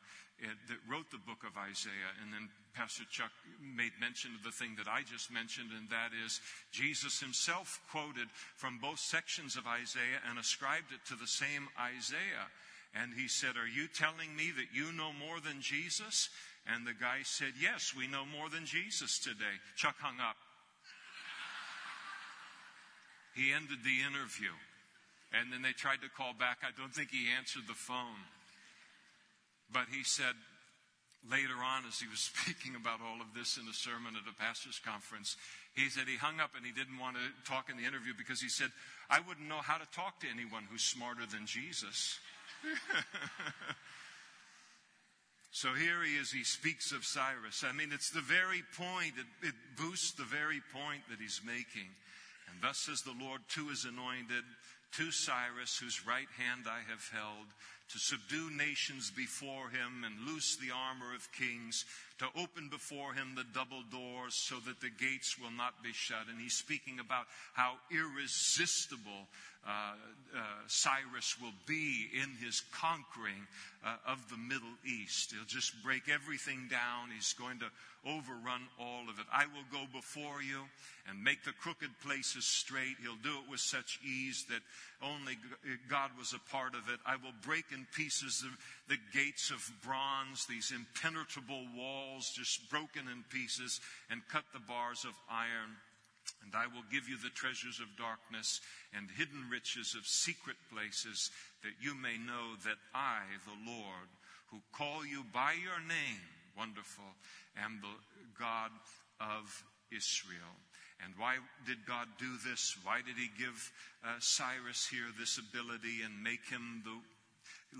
that 0.42 0.82
wrote 0.90 1.10
the 1.10 1.22
book 1.22 1.46
of 1.46 1.56
Isaiah. 1.56 2.12
And 2.22 2.32
then 2.32 2.50
Pastor 2.74 3.04
Chuck 3.10 3.30
made 3.62 3.94
mention 4.00 4.34
of 4.34 4.42
the 4.42 4.50
thing 4.50 4.74
that 4.76 4.90
I 4.90 5.06
just 5.06 5.30
mentioned, 5.30 5.70
and 5.70 5.88
that 5.90 6.10
is 6.10 6.40
Jesus 6.72 7.20
himself 7.20 7.80
quoted 7.90 8.26
from 8.56 8.82
both 8.82 8.98
sections 8.98 9.56
of 9.56 9.66
Isaiah 9.66 10.20
and 10.28 10.38
ascribed 10.38 10.90
it 10.90 11.06
to 11.08 11.14
the 11.14 11.30
same 11.30 11.70
Isaiah. 11.78 12.50
And 12.94 13.12
he 13.12 13.26
said, 13.26 13.56
Are 13.56 13.66
you 13.66 13.88
telling 13.88 14.34
me 14.36 14.52
that 14.56 14.70
you 14.72 14.92
know 14.92 15.10
more 15.12 15.40
than 15.40 15.60
Jesus? 15.60 16.30
And 16.66 16.86
the 16.86 16.94
guy 16.94 17.20
said, 17.24 17.52
Yes, 17.60 17.92
we 17.96 18.06
know 18.06 18.24
more 18.24 18.48
than 18.48 18.66
Jesus 18.66 19.18
today. 19.18 19.58
Chuck 19.76 19.96
hung 19.98 20.20
up. 20.20 20.36
He 23.34 23.52
ended 23.52 23.82
the 23.82 24.06
interview. 24.06 24.54
And 25.34 25.52
then 25.52 25.62
they 25.62 25.74
tried 25.74 26.06
to 26.06 26.16
call 26.16 26.32
back. 26.38 26.62
I 26.62 26.70
don't 26.78 26.94
think 26.94 27.10
he 27.10 27.26
answered 27.34 27.66
the 27.66 27.74
phone. 27.74 28.22
But 29.72 29.90
he 29.90 30.04
said 30.04 30.38
later 31.26 31.58
on, 31.58 31.82
as 31.88 31.98
he 31.98 32.06
was 32.06 32.20
speaking 32.30 32.78
about 32.78 33.02
all 33.02 33.18
of 33.18 33.34
this 33.34 33.58
in 33.58 33.66
a 33.66 33.74
sermon 33.74 34.14
at 34.14 34.30
a 34.30 34.36
pastor's 34.38 34.78
conference, 34.78 35.36
he 35.74 35.90
said 35.90 36.06
he 36.06 36.16
hung 36.16 36.38
up 36.38 36.54
and 36.54 36.64
he 36.64 36.70
didn't 36.70 37.02
want 37.02 37.18
to 37.18 37.26
talk 37.42 37.66
in 37.66 37.76
the 37.76 37.82
interview 37.82 38.14
because 38.16 38.40
he 38.40 38.48
said, 38.48 38.70
I 39.10 39.18
wouldn't 39.26 39.50
know 39.50 39.60
how 39.60 39.76
to 39.76 39.88
talk 39.90 40.20
to 40.20 40.30
anyone 40.30 40.64
who's 40.70 40.86
smarter 40.86 41.26
than 41.26 41.46
Jesus. 41.50 42.22
so 45.50 45.74
here 45.74 46.02
he 46.04 46.16
is, 46.16 46.30
he 46.30 46.44
speaks 46.44 46.92
of 46.92 47.04
Cyrus. 47.04 47.64
I 47.66 47.72
mean, 47.72 47.90
it's 47.92 48.10
the 48.10 48.20
very 48.20 48.62
point, 48.76 49.14
it, 49.18 49.46
it 49.46 49.54
boosts 49.76 50.12
the 50.12 50.24
very 50.24 50.60
point 50.72 51.02
that 51.10 51.20
he's 51.20 51.40
making. 51.44 51.90
And 52.52 52.62
thus 52.62 52.78
says 52.78 53.02
the 53.02 53.16
Lord 53.20 53.40
to 53.50 53.68
his 53.68 53.84
anointed, 53.84 54.44
to 54.96 55.10
Cyrus, 55.10 55.76
whose 55.76 56.06
right 56.06 56.28
hand 56.38 56.66
I 56.68 56.78
have 56.90 57.08
held, 57.12 57.46
to 57.94 58.00
subdue 58.00 58.50
nations 58.50 59.12
before 59.14 59.70
him 59.70 60.02
and 60.04 60.26
loose 60.26 60.56
the 60.56 60.74
armor 60.74 61.14
of 61.14 61.30
kings, 61.30 61.84
to 62.18 62.26
open 62.34 62.68
before 62.68 63.14
him 63.14 63.34
the 63.36 63.46
double 63.54 63.82
doors 63.90 64.34
so 64.34 64.56
that 64.66 64.80
the 64.80 64.90
gates 64.90 65.38
will 65.38 65.52
not 65.52 65.80
be 65.82 65.92
shut. 65.92 66.26
And 66.28 66.40
he's 66.40 66.58
speaking 66.58 66.98
about 66.98 67.26
how 67.54 67.74
irresistible 67.90 69.30
uh, 69.66 69.94
uh, 70.36 70.40
Cyrus 70.66 71.36
will 71.40 71.54
be 71.66 72.10
in 72.12 72.30
his 72.44 72.62
conquering 72.72 73.46
uh, 73.84 73.96
of 74.06 74.28
the 74.28 74.36
Middle 74.36 74.76
East. 74.84 75.32
He'll 75.32 75.46
just 75.46 75.72
break 75.82 76.08
everything 76.08 76.66
down. 76.68 77.14
He's 77.14 77.32
going 77.32 77.60
to 77.60 77.70
overrun 78.04 78.68
all 78.78 79.08
of 79.08 79.18
it. 79.18 79.26
I 79.32 79.46
will 79.46 79.64
go 79.72 79.86
before 79.92 80.42
you 80.42 80.60
and 81.08 81.22
make 81.22 81.44
the 81.44 81.52
crooked 81.52 81.90
places 82.04 82.44
straight. 82.44 82.96
He'll 83.00 83.22
do 83.22 83.38
it 83.38 83.50
with 83.50 83.60
such 83.60 83.98
ease 84.04 84.44
that 84.50 84.60
only 85.04 85.36
God 85.88 86.10
was 86.18 86.32
a 86.32 86.50
part 86.50 86.74
of 86.74 86.88
it. 86.88 86.98
I 87.06 87.16
will 87.16 87.36
break 87.44 87.64
in 87.72 87.86
pieces 87.94 88.42
the, 88.42 88.96
the 88.96 89.00
gates 89.12 89.50
of 89.50 89.60
bronze, 89.84 90.46
these 90.46 90.72
impenetrable 90.72 91.66
walls 91.76 92.32
just 92.34 92.70
broken 92.70 93.06
in 93.12 93.24
pieces, 93.28 93.80
and 94.10 94.26
cut 94.28 94.44
the 94.52 94.60
bars 94.60 95.04
of 95.04 95.12
iron. 95.30 95.76
And 96.42 96.54
I 96.54 96.66
will 96.66 96.84
give 96.90 97.08
you 97.08 97.16
the 97.16 97.32
treasures 97.34 97.80
of 97.80 97.96
darkness 97.96 98.60
and 98.96 99.08
hidden 99.10 99.48
riches 99.50 99.94
of 99.96 100.06
secret 100.06 100.56
places, 100.72 101.30
that 101.62 101.76
you 101.80 101.94
may 101.94 102.16
know 102.16 102.56
that 102.64 102.80
I, 102.94 103.20
the 103.44 103.70
Lord, 103.70 104.08
who 104.50 104.60
call 104.72 105.04
you 105.04 105.24
by 105.32 105.52
your 105.52 105.80
name, 105.86 106.24
wonderful, 106.56 107.04
am 107.56 107.80
the 107.82 107.88
God 108.38 108.70
of 109.20 109.64
Israel. 109.90 110.56
And 111.02 111.14
why 111.18 111.36
did 111.66 111.86
God 111.86 112.08
do 112.18 112.36
this? 112.46 112.76
Why 112.84 113.00
did 113.04 113.16
He 113.16 113.30
give 113.38 113.72
uh, 114.04 114.16
Cyrus 114.20 114.86
here 114.86 115.10
this 115.18 115.38
ability 115.38 116.02
and 116.04 116.22
make 116.22 116.44
him 116.46 116.82
the 116.84 116.96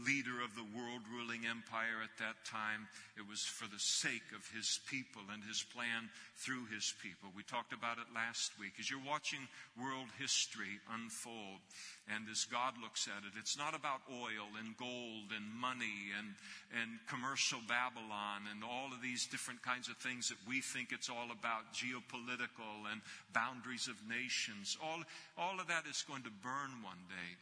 leader 0.02 0.42
of 0.42 0.54
the 0.58 0.66
world 0.74 1.06
ruling 1.06 1.46
empire 1.46 2.02
at 2.02 2.18
that 2.18 2.42
time. 2.42 2.88
It 3.16 3.26
was 3.28 3.42
for 3.46 3.70
the 3.70 3.78
sake 3.78 4.34
of 4.34 4.42
his 4.50 4.80
people 4.90 5.22
and 5.30 5.42
his 5.44 5.62
plan 5.62 6.10
through 6.36 6.66
his 6.66 6.94
people. 6.98 7.30
We 7.30 7.46
talked 7.46 7.72
about 7.72 8.02
it 8.02 8.10
last 8.10 8.58
week. 8.58 8.74
As 8.78 8.90
you're 8.90 9.02
watching 9.06 9.46
world 9.78 10.10
history 10.18 10.82
unfold, 10.90 11.62
and 12.10 12.26
as 12.26 12.44
God 12.50 12.74
looks 12.82 13.06
at 13.06 13.22
it, 13.22 13.38
it's 13.38 13.56
not 13.56 13.74
about 13.74 14.02
oil 14.10 14.50
and 14.58 14.76
gold 14.76 15.30
and 15.30 15.46
money 15.54 16.10
and, 16.18 16.34
and 16.74 16.98
commercial 17.06 17.62
Babylon 17.70 18.50
and 18.50 18.64
all 18.66 18.90
of 18.90 19.00
these 19.00 19.26
different 19.30 19.62
kinds 19.62 19.88
of 19.88 19.96
things 20.02 20.28
that 20.28 20.42
we 20.48 20.60
think 20.60 20.90
it's 20.90 21.08
all 21.08 21.30
about, 21.30 21.70
geopolitical 21.70 22.90
and 22.90 23.00
boundaries 23.32 23.86
of 23.86 23.96
nations. 24.08 24.76
All, 24.82 25.00
all 25.38 25.60
of 25.60 25.68
that 25.68 25.86
is 25.86 26.02
going 26.02 26.22
to 26.24 26.34
burn 26.42 26.82
one 26.82 27.04
day 27.08 27.38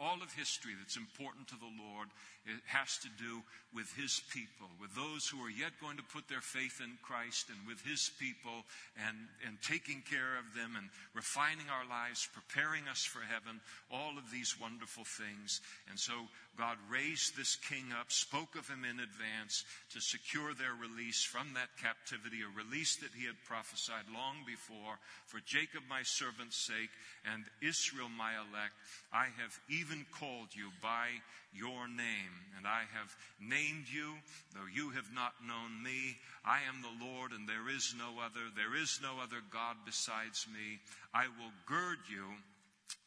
all 0.00 0.22
of 0.24 0.32
history 0.32 0.72
that's 0.80 0.96
important 0.96 1.46
to 1.48 1.60
the 1.60 1.68
Lord 1.76 2.08
it 2.48 2.64
has 2.72 2.96
to 3.04 3.10
do 3.20 3.44
with 3.76 3.92
His 3.92 4.24
people, 4.32 4.66
with 4.80 4.96
those 4.96 5.28
who 5.28 5.44
are 5.44 5.52
yet 5.52 5.76
going 5.76 6.00
to 6.00 6.12
put 6.12 6.24
their 6.26 6.40
faith 6.40 6.80
in 6.80 6.96
Christ 7.04 7.52
and 7.52 7.60
with 7.68 7.84
His 7.84 8.10
people 8.16 8.64
and, 8.96 9.28
and 9.44 9.60
taking 9.60 10.00
care 10.08 10.40
of 10.40 10.48
them 10.56 10.72
and 10.72 10.88
refining 11.12 11.68
our 11.68 11.84
lives, 11.84 12.24
preparing 12.32 12.88
us 12.88 13.04
for 13.04 13.20
heaven, 13.20 13.60
all 13.92 14.16
of 14.16 14.32
these 14.32 14.56
wonderful 14.56 15.04
things. 15.04 15.60
And 15.92 16.00
so 16.00 16.16
God 16.58 16.76
raised 16.90 17.36
this 17.36 17.56
king 17.56 17.92
up, 17.98 18.12
spoke 18.12 18.54
of 18.56 18.68
him 18.68 18.84
in 18.84 19.00
advance 19.00 19.64
to 19.94 20.00
secure 20.00 20.52
their 20.52 20.74
release 20.74 21.22
from 21.22 21.54
that 21.54 21.72
captivity, 21.80 22.42
a 22.42 22.52
release 22.52 22.96
that 22.96 23.14
he 23.16 23.24
had 23.26 23.36
prophesied 23.46 24.10
long 24.12 24.44
before. 24.44 24.98
For 25.26 25.40
Jacob 25.46 25.82
my 25.88 26.02
servant's 26.02 26.56
sake 26.56 26.90
and 27.24 27.44
Israel 27.62 28.10
my 28.10 28.32
elect, 28.36 28.74
I 29.12 29.32
have 29.40 29.58
even 29.68 30.04
called 30.12 30.52
you 30.52 30.70
by 30.82 31.08
your 31.52 31.88
name. 31.88 32.34
And 32.56 32.66
I 32.66 32.84
have 32.92 33.10
named 33.40 33.86
you, 33.90 34.14
though 34.54 34.68
you 34.72 34.90
have 34.90 35.08
not 35.14 35.32
known 35.46 35.82
me. 35.82 36.18
I 36.44 36.60
am 36.68 36.82
the 36.82 37.04
Lord, 37.04 37.32
and 37.32 37.48
there 37.48 37.68
is 37.68 37.94
no 37.96 38.20
other. 38.22 38.52
There 38.54 38.76
is 38.76 39.00
no 39.02 39.16
other 39.22 39.40
God 39.50 39.76
besides 39.84 40.46
me. 40.52 40.78
I 41.14 41.26
will 41.26 41.52
gird 41.66 41.98
you, 42.08 42.26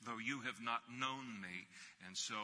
though 0.05 0.19
you 0.19 0.41
have 0.41 0.61
not 0.61 0.81
known 0.89 1.41
me. 1.41 1.67
And 2.07 2.17
so 2.17 2.35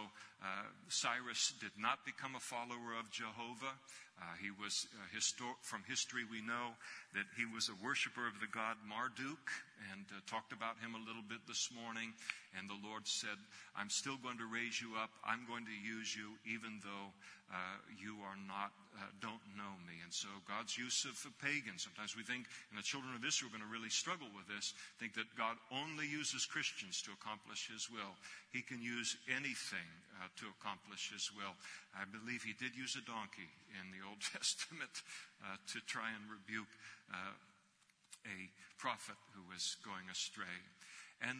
uh, 0.43 0.67
Cyrus 0.88 1.54
did 1.60 1.75
not 1.78 2.06
become 2.06 2.36
a 2.36 2.39
follower 2.39 2.95
of 2.99 3.12
Jehovah. 3.12 3.75
Uh, 4.19 4.36
he 4.41 4.52
was 4.52 4.88
uh, 4.95 5.08
histor- 5.15 5.60
from 5.62 5.84
history. 5.88 6.23
We 6.30 6.41
know 6.41 6.75
that 7.13 7.26
he 7.34 7.45
was 7.50 7.69
a 7.69 7.78
worshiper 7.82 8.28
of 8.28 8.38
the 8.38 8.52
god 8.54 8.78
Marduk, 8.86 9.50
and 9.89 10.06
uh, 10.13 10.22
talked 10.30 10.54
about 10.54 10.78
him 10.78 10.93
a 10.93 11.02
little 11.08 11.26
bit 11.26 11.41
this 11.48 11.72
morning. 11.74 12.13
And 12.58 12.69
the 12.69 12.78
Lord 12.86 13.08
said, 13.08 13.38
"I'm 13.74 13.89
still 13.89 14.17
going 14.22 14.38
to 14.38 14.45
raise 14.45 14.82
you 14.82 14.93
up. 14.98 15.10
I'm 15.26 15.45
going 15.50 15.65
to 15.65 15.74
use 15.74 16.13
you, 16.13 16.38
even 16.45 16.82
though 16.86 17.10
uh, 17.50 17.78
you 17.98 18.22
are 18.22 18.38
not 18.45 18.74
uh, 18.98 19.10
don't 19.22 19.41
know 19.58 19.74
me." 19.89 19.98
And 20.06 20.13
so 20.13 20.30
God's 20.45 20.78
use 20.78 21.06
of 21.06 21.17
a 21.26 21.34
pagan. 21.41 21.82
Sometimes 21.82 22.13
we 22.13 22.22
think, 22.22 22.45
and 22.69 22.78
the 22.78 22.86
children 22.86 23.13
of 23.17 23.26
Israel 23.26 23.50
are 23.50 23.58
going 23.58 23.65
to 23.65 23.74
really 23.74 23.93
struggle 23.93 24.30
with 24.38 24.45
this. 24.45 24.78
Think 25.02 25.17
that 25.17 25.30
God 25.34 25.58
only 25.74 26.06
uses 26.06 26.45
Christians 26.45 27.02
to 27.10 27.13
accomplish 27.13 27.69
His 27.69 27.89
will. 27.89 28.13
He 28.54 28.62
can 28.62 28.82
use 28.82 29.17
anything 29.30 29.89
uh, 30.22 30.30
to 30.41 30.45
accomplish 30.62 31.10
His 31.10 31.34
will. 31.34 31.58
I 31.98 32.06
believe 32.06 32.45
He 32.45 32.54
did 32.54 32.78
use 32.78 32.93
a 32.98 33.06
donkey 33.06 33.50
in 33.82 33.89
the 33.93 34.06
Old 34.06 34.22
Testament 34.34 35.02
uh, 35.43 35.58
to 35.73 35.80
try 35.86 36.10
and 36.15 36.23
rebuke 36.30 36.69
uh, 37.13 37.34
a 38.25 38.49
prophet 38.78 39.15
who 39.34 39.41
was 39.52 39.78
going 39.84 40.08
astray. 40.12 40.60
And 41.21 41.38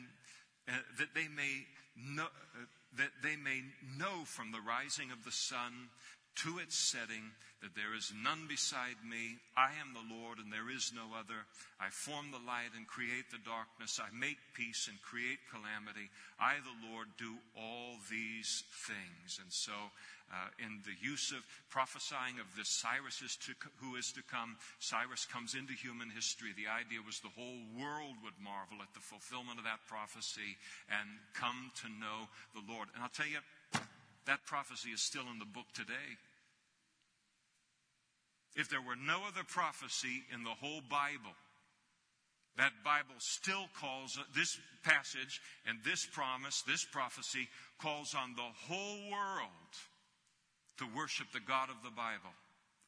uh, 0.68 0.74
that 0.98 1.14
they 1.16 1.28
may 1.28 1.66
know, 1.96 2.28
uh, 2.28 2.66
that 2.98 3.12
they 3.24 3.36
may 3.36 3.64
know 3.98 4.26
from 4.26 4.52
the 4.52 4.62
rising 4.62 5.12
of 5.12 5.24
the 5.24 5.32
sun 5.32 5.90
to 6.44 6.60
its 6.60 6.76
setting 6.76 7.32
that 7.62 7.76
there 7.76 7.92
is 7.92 8.14
none 8.16 8.48
beside 8.48 8.96
me. 9.04 9.36
I 9.58 9.76
am 9.84 9.92
the 9.92 10.08
Lord 10.08 10.40
and 10.40 10.48
there 10.48 10.72
is 10.72 10.96
no 10.96 11.12
other. 11.12 11.44
I 11.80 11.92
form 11.92 12.32
the 12.32 12.44
light 12.48 12.72
and 12.76 12.88
create 12.88 13.28
the 13.32 13.44
darkness. 13.44 14.00
I 14.00 14.08
make 14.16 14.40
peace 14.56 14.88
and 14.88 14.96
create 15.04 15.44
calamity. 15.52 16.08
I, 16.40 16.64
the 16.64 16.80
Lord, 16.88 17.12
do 17.20 17.36
all 17.60 18.00
these 18.08 18.64
things. 18.88 19.44
And 19.44 19.52
so, 19.52 19.76
uh, 20.32 20.48
in 20.62 20.80
the 20.86 20.94
use 21.02 21.34
of 21.34 21.42
prophesying 21.74 22.38
of 22.40 22.46
this 22.56 22.70
Cyrus 22.70 23.20
is 23.26 23.36
to, 23.50 23.58
who 23.82 23.98
is 23.98 24.14
to 24.14 24.22
come, 24.30 24.56
Cyrus 24.80 25.26
comes 25.26 25.56
into 25.56 25.74
human 25.74 26.10
history. 26.10 26.54
The 26.54 26.70
idea 26.70 27.02
was 27.02 27.20
the 27.20 27.34
whole 27.34 27.66
world 27.76 28.16
would 28.24 28.38
marvel 28.38 28.80
at 28.80 28.94
the 28.94 29.02
fulfillment 29.02 29.58
of 29.58 29.66
that 29.66 29.82
prophecy 29.90 30.56
and 30.88 31.10
come 31.34 31.74
to 31.82 31.90
know 31.90 32.30
the 32.54 32.62
Lord. 32.72 32.94
And 32.94 33.02
I'll 33.02 33.12
tell 33.12 33.28
you, 33.28 33.42
that 34.30 34.46
prophecy 34.46 34.94
is 34.94 35.02
still 35.02 35.26
in 35.34 35.40
the 35.42 35.50
book 35.50 35.66
today. 35.74 36.14
If 38.56 38.70
there 38.70 38.82
were 38.82 38.96
no 38.96 39.22
other 39.28 39.44
prophecy 39.48 40.24
in 40.34 40.44
the 40.44 40.58
whole 40.60 40.82
Bible, 40.90 41.36
that 42.58 42.84
Bible 42.84 43.16
still 43.20 43.68
calls 43.80 44.20
this 44.36 44.60
passage 44.84 45.42
and 45.66 45.80
this 45.84 46.06
promise, 46.06 46.62
this 46.68 46.84
prophecy 46.84 47.48
calls 47.82 48.14
on 48.14 48.36
the 48.36 48.52
whole 48.68 49.12
world 49.12 49.72
to 50.78 50.86
worship 50.96 51.28
the 51.32 51.40
God 51.40 51.70
of 51.70 51.82
the 51.84 51.96
Bible 51.96 52.36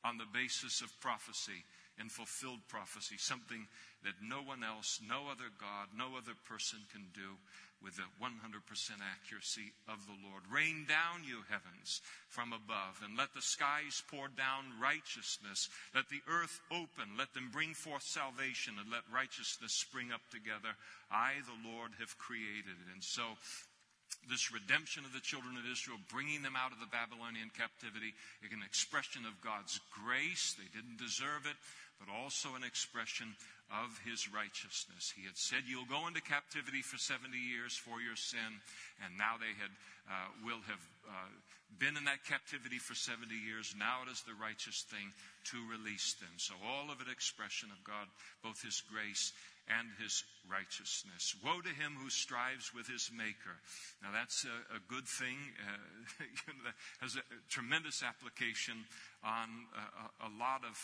on 0.04 0.18
the 0.18 0.28
basis 0.34 0.82
of 0.82 1.00
prophecy 1.00 1.64
and 2.00 2.12
fulfilled 2.12 2.60
prophecy, 2.68 3.16
something 3.18 3.68
that 4.04 4.14
no 4.22 4.42
one 4.42 4.64
else, 4.64 5.00
no 5.08 5.30
other 5.30 5.52
God, 5.60 5.88
no 5.96 6.18
other 6.18 6.34
person 6.48 6.80
can 6.92 7.06
do 7.14 7.38
with 7.84 7.98
the 7.98 8.08
100% 8.22 8.30
accuracy 9.02 9.74
of 9.90 10.06
the 10.06 10.18
Lord. 10.22 10.44
Rain 10.52 10.86
down, 10.88 11.26
you 11.26 11.42
heavens, 11.50 12.02
from 12.30 12.54
above, 12.54 13.02
and 13.04 13.18
let 13.18 13.34
the 13.34 13.42
skies 13.42 14.04
pour 14.10 14.30
down 14.30 14.78
righteousness. 14.80 15.70
Let 15.94 16.10
the 16.10 16.22
earth 16.30 16.62
open. 16.70 17.18
Let 17.18 17.34
them 17.34 17.50
bring 17.52 17.74
forth 17.74 18.04
salvation, 18.04 18.76
and 18.80 18.90
let 18.90 19.02
righteousness 19.12 19.74
spring 19.74 20.14
up 20.14 20.22
together. 20.30 20.78
I, 21.10 21.42
the 21.46 21.70
Lord, 21.70 21.92
have 22.00 22.18
created 22.18 22.78
it. 22.78 22.94
And 22.94 23.04
so, 23.04 23.36
this 24.30 24.54
redemption 24.54 25.06
of 25.06 25.14
the 25.14 25.24
children 25.24 25.58
of 25.58 25.66
Israel, 25.66 26.00
bringing 26.12 26.42
them 26.42 26.56
out 26.56 26.72
of 26.72 26.80
the 26.80 26.90
Babylonian 26.90 27.52
captivity, 27.52 28.14
an 28.44 28.64
expression 28.64 29.26
of 29.26 29.42
God's 29.42 29.80
grace. 29.92 30.56
They 30.56 30.70
didn't 30.70 31.02
deserve 31.02 31.50
it, 31.50 31.58
but 31.98 32.12
also 32.12 32.54
an 32.56 32.64
expression 32.64 33.36
of 33.72 33.94
his 34.04 34.28
righteousness. 34.28 35.14
He 35.16 35.24
had 35.24 35.38
said, 35.38 35.64
You'll 35.66 35.88
go 35.88 36.08
into 36.08 36.22
captivity 36.22 36.84
for 36.84 37.00
70 37.00 37.32
years 37.38 37.78
for 37.78 38.04
your 38.04 38.20
sin, 38.20 38.60
and 39.00 39.16
now 39.16 39.40
they 39.40 39.56
had, 39.56 39.72
uh, 40.10 40.28
will 40.44 40.60
have 40.68 40.84
uh, 41.08 41.32
been 41.80 41.96
in 41.96 42.04
that 42.06 42.28
captivity 42.28 42.78
for 42.78 42.96
70 42.96 43.32
years. 43.32 43.72
Now 43.80 44.04
it 44.04 44.12
is 44.12 44.22
the 44.28 44.36
righteous 44.36 44.84
thing 44.92 45.16
to 45.56 45.58
release 45.72 46.20
them. 46.20 46.36
So, 46.36 46.54
all 46.60 46.92
of 46.92 47.00
it 47.00 47.08
expression 47.08 47.72
of 47.72 47.80
God, 47.88 48.12
both 48.44 48.60
his 48.60 48.84
grace 48.92 49.32
and 49.68 49.88
his 50.02 50.24
righteousness. 50.50 51.36
Woe 51.44 51.62
to 51.62 51.70
him 51.70 51.94
who 52.02 52.10
strives 52.10 52.74
with 52.74 52.88
his 52.88 53.12
maker. 53.16 53.62
Now, 54.02 54.10
that's 54.12 54.46
a, 54.46 54.76
a 54.76 54.80
good 54.88 55.08
thing, 55.08 55.38
uh, 55.62 56.26
has 57.02 57.16
a 57.16 57.24
tremendous 57.50 58.04
application 58.04 58.86
on 59.24 59.68
a, 59.74 60.28
a 60.28 60.32
lot 60.38 60.66
of 60.66 60.78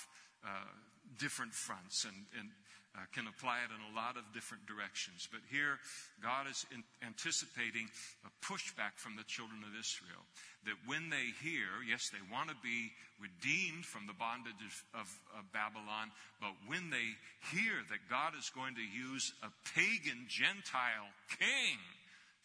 uh, 0.45 0.71
different 1.17 1.53
fronts. 1.53 2.05
And, 2.05 2.25
and 2.39 2.49
uh, 2.97 3.05
can 3.13 3.29
apply 3.29 3.61
it 3.61 3.69
in 3.69 3.77
a 3.77 3.93
lot 3.93 4.17
of 4.17 4.25
different 4.33 4.65
directions. 4.65 5.29
But 5.29 5.45
here, 5.53 5.77
God 6.17 6.49
is 6.49 6.65
in, 6.73 6.81
anticipating 7.05 7.85
a 8.25 8.31
pushback 8.41 8.97
from 8.97 9.13
the 9.13 9.27
children 9.29 9.61
of 9.61 9.77
Israel. 9.77 10.25
That 10.65 10.81
when 10.89 11.13
they 11.13 11.29
hear, 11.45 11.85
yes, 11.85 12.09
they 12.09 12.25
want 12.33 12.49
to 12.49 12.57
be 12.65 12.89
redeemed 13.21 13.85
from 13.85 14.09
the 14.09 14.17
bondage 14.17 14.57
of, 14.65 15.05
of, 15.05 15.07
of 15.37 15.53
Babylon, 15.53 16.09
but 16.41 16.57
when 16.65 16.89
they 16.89 17.13
hear 17.53 17.85
that 17.93 18.09
God 18.09 18.33
is 18.33 18.49
going 18.49 18.73
to 18.75 18.85
use 18.85 19.29
a 19.45 19.53
pagan 19.77 20.25
Gentile 20.25 21.13
king 21.37 21.77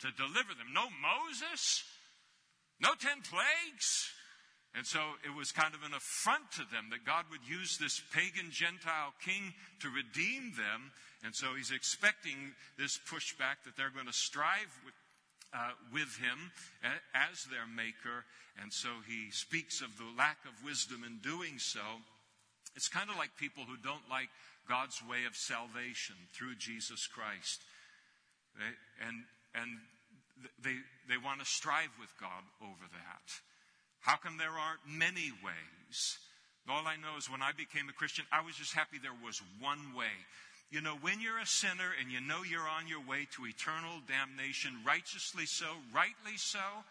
to 0.05 0.13
deliver 0.21 0.53
them, 0.53 0.77
no 0.77 0.93
Moses, 1.01 1.85
no 2.77 2.93
ten 3.01 3.25
plagues, 3.25 3.89
and 4.75 4.87
so 4.87 5.01
it 5.25 5.37
was 5.37 5.53
kind 5.53 5.75
of 5.75 5.83
an 5.85 5.93
affront 5.93 6.51
to 6.53 6.65
them 6.73 6.89
that 6.91 7.05
God 7.05 7.29
would 7.31 7.45
use 7.45 7.77
this 7.77 8.01
pagan 8.13 8.51
Gentile 8.51 9.13
king 9.21 9.53
to 9.81 9.89
redeem 9.93 10.57
them. 10.57 10.93
And 11.25 11.35
so 11.35 11.55
he's 11.55 11.71
expecting 11.71 12.57
this 12.79 12.99
pushback 12.99 13.63
that 13.65 13.77
they're 13.77 13.93
going 13.93 14.09
to 14.09 14.17
strive 14.17 14.73
with, 14.85 14.97
uh, 15.53 15.77
with 15.93 16.17
him 16.17 16.51
as 17.13 17.45
their 17.53 17.69
maker. 17.69 18.25
And 18.61 18.73
so 18.73 18.89
he 19.07 19.31
speaks 19.31 19.83
of 19.83 19.93
the 19.99 20.09
lack 20.17 20.39
of 20.49 20.65
wisdom 20.65 21.05
in 21.05 21.21
doing 21.21 21.59
so. 21.59 21.85
It's 22.75 22.89
kind 22.89 23.11
of 23.11 23.17
like 23.17 23.37
people 23.37 23.65
who 23.69 23.77
don't 23.77 24.09
like 24.09 24.33
God's 24.67 25.03
way 25.05 25.29
of 25.29 25.37
salvation 25.37 26.17
through 26.33 26.57
Jesus 26.57 27.07
Christ. 27.07 27.61
They, 28.57 28.73
and, 29.07 29.25
and 29.53 29.71
they, 30.65 30.81
they 31.13 31.21
want 31.21 31.41
to 31.41 31.47
strive 31.47 31.93
with 32.01 32.11
God 32.19 32.41
over 32.65 32.89
that. 32.89 33.52
How 34.03 34.17
come 34.17 34.37
there 34.37 34.51
aren't 34.51 34.83
many 34.87 35.33
ways? 35.43 36.19
All 36.69 36.87
I 36.87 36.95
know 36.97 37.19
is 37.19 37.31
when 37.31 37.43
I 37.43 37.51
became 37.57 37.89
a 37.89 37.93
Christian, 37.93 38.25
I 38.31 38.45
was 38.45 38.55
just 38.55 38.75
happy 38.75 38.99
there 39.03 39.17
was 39.25 39.43
one 39.59 39.95
way. 39.97 40.15
You 40.71 40.81
know, 40.81 40.97
when 41.03 41.21
you're 41.21 41.39
a 41.39 41.47
sinner 41.47 41.91
and 42.01 42.11
you 42.11 42.21
know 42.21 42.43
you're 42.43 42.69
on 42.69 42.87
your 42.87 43.03
way 43.03 43.27
to 43.37 43.47
eternal 43.47 44.01
damnation, 44.07 44.79
righteously 44.87 45.47
so, 45.47 45.67
rightly 45.95 46.37
so, 46.37 46.87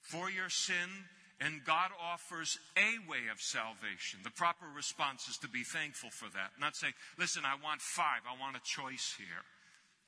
for 0.00 0.30
your 0.30 0.48
sin, 0.48 1.06
and 1.40 1.64
God 1.64 1.90
offers 2.00 2.58
a 2.76 2.98
way 3.08 3.30
of 3.30 3.40
salvation. 3.40 4.20
The 4.24 4.34
proper 4.34 4.66
response 4.74 5.28
is 5.28 5.38
to 5.38 5.48
be 5.48 5.62
thankful 5.62 6.10
for 6.10 6.26
that. 6.34 6.58
Not 6.58 6.74
saying, 6.74 6.94
listen, 7.18 7.44
I 7.44 7.62
want 7.62 7.80
five, 7.80 8.26
I 8.26 8.40
want 8.40 8.56
a 8.56 8.64
choice 8.64 9.14
here. 9.18 9.44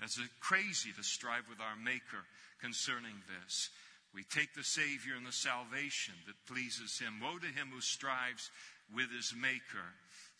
It's 0.02 0.18
crazy 0.40 0.90
to 0.96 1.04
strive 1.04 1.46
with 1.48 1.60
our 1.60 1.76
Maker 1.76 2.24
concerning 2.60 3.22
this. 3.28 3.68
We 4.14 4.24
take 4.24 4.54
the 4.54 4.64
Savior 4.64 5.14
and 5.16 5.26
the 5.26 5.32
salvation 5.32 6.14
that 6.26 6.46
pleases 6.46 6.98
Him. 6.98 7.20
Woe 7.22 7.38
to 7.38 7.46
him 7.46 7.70
who 7.72 7.80
strives 7.80 8.50
with 8.94 9.10
his 9.10 9.34
Maker. 9.34 9.86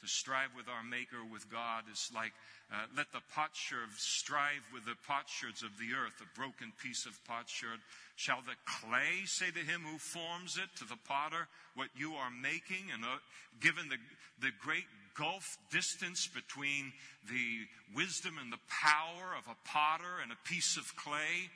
To 0.02 0.08
strive 0.08 0.56
with 0.56 0.66
our 0.66 0.82
Maker, 0.82 1.20
with 1.30 1.50
God, 1.52 1.84
is 1.92 2.10
like 2.14 2.32
uh, 2.72 2.86
let 2.96 3.12
the 3.12 3.20
potsherd 3.34 3.90
strive 3.96 4.62
with 4.72 4.86
the 4.86 4.96
potsherds 5.06 5.62
of 5.62 5.76
the 5.76 5.92
earth, 5.92 6.14
a 6.22 6.38
broken 6.38 6.72
piece 6.82 7.04
of 7.04 7.18
potsherd. 7.26 7.80
Shall 8.16 8.40
the 8.40 8.56
clay 8.64 9.26
say 9.26 9.50
to 9.50 9.60
him 9.60 9.82
who 9.82 9.98
forms 9.98 10.56
it, 10.56 10.70
to 10.78 10.84
the 10.84 10.98
potter, 11.04 11.48
what 11.74 11.88
you 11.94 12.14
are 12.14 12.30
making? 12.30 12.88
And 12.94 13.04
uh, 13.04 13.18
given 13.60 13.88
the, 13.88 13.98
the 14.40 14.52
great 14.62 14.86
gulf 15.18 15.58
distance 15.70 16.28
between 16.28 16.92
the 17.28 17.66
wisdom 17.94 18.38
and 18.40 18.52
the 18.52 18.64
power 18.70 19.36
of 19.36 19.44
a 19.50 19.68
potter 19.68 20.22
and 20.22 20.32
a 20.32 20.48
piece 20.48 20.78
of 20.78 20.96
clay, 20.96 21.50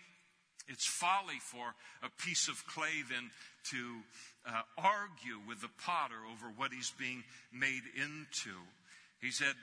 it's 0.69 0.87
folly 0.87 1.41
for 1.41 1.75
a 2.03 2.11
piece 2.25 2.49
of 2.49 2.67
clay 2.67 3.03
then 3.11 3.31
to 3.71 4.03
uh, 4.47 4.63
argue 4.79 5.41
with 5.49 5.61
the 5.61 5.71
potter 5.85 6.21
over 6.31 6.53
what 6.57 6.73
he's 6.73 6.93
being 6.99 7.25
made 7.53 7.83
into. 7.97 8.57
He 9.21 9.31
said, 9.31 9.55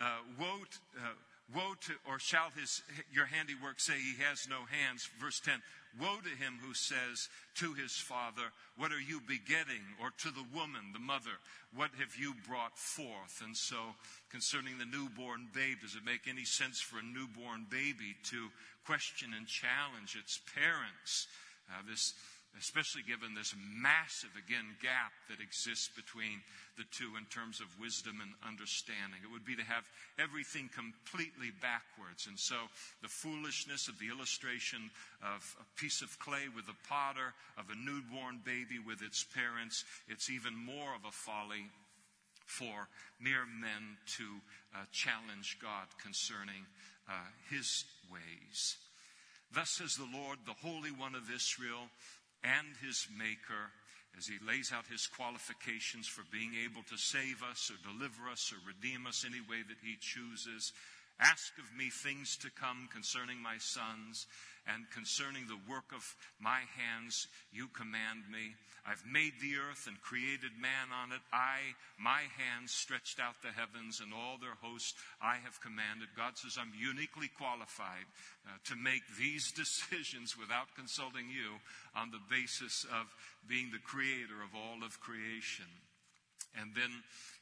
uh, 0.00 0.18
woe, 0.38 0.64
to, 0.70 0.78
uh, 1.00 1.14
woe 1.54 1.74
to, 1.86 1.92
or 2.08 2.18
shall 2.18 2.50
his, 2.58 2.82
your 3.12 3.26
handiwork 3.26 3.80
say 3.80 3.94
he 3.94 4.22
has 4.22 4.48
no 4.48 4.64
hands? 4.64 5.08
Verse 5.20 5.40
10, 5.40 5.54
woe 6.00 6.16
to 6.22 6.44
him 6.44 6.58
who 6.60 6.74
says 6.74 7.28
to 7.56 7.74
his 7.74 7.92
father, 7.92 8.52
what 8.76 8.92
are 8.92 9.00
you 9.00 9.20
begetting? 9.20 9.82
Or 10.00 10.10
to 10.18 10.30
the 10.30 10.44
woman, 10.54 10.92
the 10.92 10.98
mother, 10.98 11.36
what 11.74 11.90
have 11.98 12.16
you 12.16 12.34
brought 12.48 12.78
forth? 12.78 13.42
And 13.44 13.56
so 13.56 13.76
concerning 14.30 14.78
the 14.78 14.86
newborn 14.86 15.48
babe, 15.54 15.78
does 15.82 15.94
it 15.94 16.04
make 16.04 16.28
any 16.28 16.44
sense 16.44 16.80
for 16.80 16.98
a 16.98 17.02
newborn 17.02 17.66
baby 17.70 18.16
to 18.30 18.48
question 18.86 19.30
and 19.36 19.46
challenge 19.46 20.16
its 20.18 20.40
parents. 20.54 21.28
Uh, 21.70 21.82
this 21.88 22.14
especially 22.58 23.02
given 23.02 23.34
this 23.34 23.54
massive, 23.56 24.30
again, 24.36 24.76
gap 24.82 25.12
that 25.28 25.40
exists 25.40 25.88
between 25.88 26.44
the 26.76 26.84
two 26.92 27.16
in 27.16 27.24
terms 27.32 27.60
of 27.60 27.80
wisdom 27.80 28.20
and 28.20 28.32
understanding. 28.44 29.20
It 29.24 29.32
would 29.32 29.44
be 29.44 29.56
to 29.56 29.64
have 29.64 29.88
everything 30.20 30.68
completely 30.68 31.48
backwards. 31.64 32.28
And 32.28 32.38
so 32.38 32.68
the 33.00 33.08
foolishness 33.08 33.88
of 33.88 33.98
the 33.98 34.12
illustration 34.12 34.92
of 35.24 35.40
a 35.60 35.66
piece 35.80 36.02
of 36.02 36.18
clay 36.20 36.52
with 36.52 36.68
a 36.68 36.88
potter, 36.88 37.32
of 37.56 37.72
a 37.72 37.78
newborn 37.78 38.44
baby 38.44 38.78
with 38.78 39.00
its 39.00 39.24
parents, 39.24 39.84
it's 40.08 40.28
even 40.28 40.52
more 40.52 40.92
of 40.94 41.08
a 41.08 41.12
folly 41.12 41.72
for 42.44 42.88
mere 43.20 43.46
men 43.48 43.96
to 44.18 44.24
uh, 44.74 44.84
challenge 44.92 45.56
God 45.60 45.88
concerning 46.02 46.68
uh, 47.08 47.12
his 47.48 47.84
ways. 48.12 48.76
Thus 49.54 49.70
says 49.70 49.96
the 49.96 50.08
Lord, 50.12 50.38
the 50.46 50.56
Holy 50.66 50.90
One 50.90 51.14
of 51.14 51.30
Israel 51.32 51.88
and 52.44 52.76
his 52.82 53.06
Maker, 53.16 53.70
as 54.18 54.26
he 54.26 54.36
lays 54.44 54.72
out 54.72 54.84
his 54.86 55.06
qualifications 55.06 56.06
for 56.06 56.22
being 56.30 56.52
able 56.64 56.82
to 56.90 56.96
save 56.98 57.42
us 57.42 57.70
or 57.70 57.78
deliver 57.80 58.28
us 58.30 58.52
or 58.52 58.60
redeem 58.66 59.06
us 59.06 59.24
any 59.24 59.40
way 59.40 59.62
that 59.66 59.80
he 59.82 59.96
chooses. 60.00 60.72
Ask 61.20 61.52
of 61.58 61.76
me 61.76 61.90
things 61.90 62.36
to 62.38 62.50
come 62.50 62.88
concerning 62.92 63.42
my 63.42 63.56
sons 63.58 64.26
and 64.66 64.86
concerning 64.94 65.46
the 65.46 65.58
work 65.70 65.90
of 65.94 66.02
my 66.38 66.62
hands, 66.78 67.26
you 67.52 67.68
command 67.68 68.22
me. 68.30 68.54
I've 68.86 69.02
made 69.06 69.34
the 69.38 69.58
earth 69.58 69.86
and 69.86 70.00
created 70.02 70.58
man 70.58 70.90
on 70.90 71.12
it. 71.12 71.22
I, 71.32 71.78
my 71.98 72.26
hands 72.34 72.72
stretched 72.74 73.18
out 73.18 73.38
the 73.42 73.54
heavens 73.54 74.00
and 74.02 74.10
all 74.14 74.38
their 74.38 74.58
hosts 74.58 74.94
I 75.22 75.38
have 75.42 75.62
commanded. 75.62 76.10
God 76.16 76.38
says 76.38 76.58
I'm 76.58 76.74
uniquely 76.74 77.30
qualified 77.30 78.06
uh, 78.46 78.58
to 78.70 78.74
make 78.74 79.02
these 79.18 79.52
decisions 79.62 80.38
without 80.38 80.74
consulting 80.74 81.30
you 81.30 81.58
on 81.94 82.10
the 82.10 82.22
basis 82.30 82.86
of 82.90 83.06
being 83.46 83.70
the 83.70 83.82
creator 83.82 84.42
of 84.42 84.54
all 84.54 84.82
of 84.82 84.98
creation. 84.98 85.70
And 86.60 86.74
then 86.74 86.90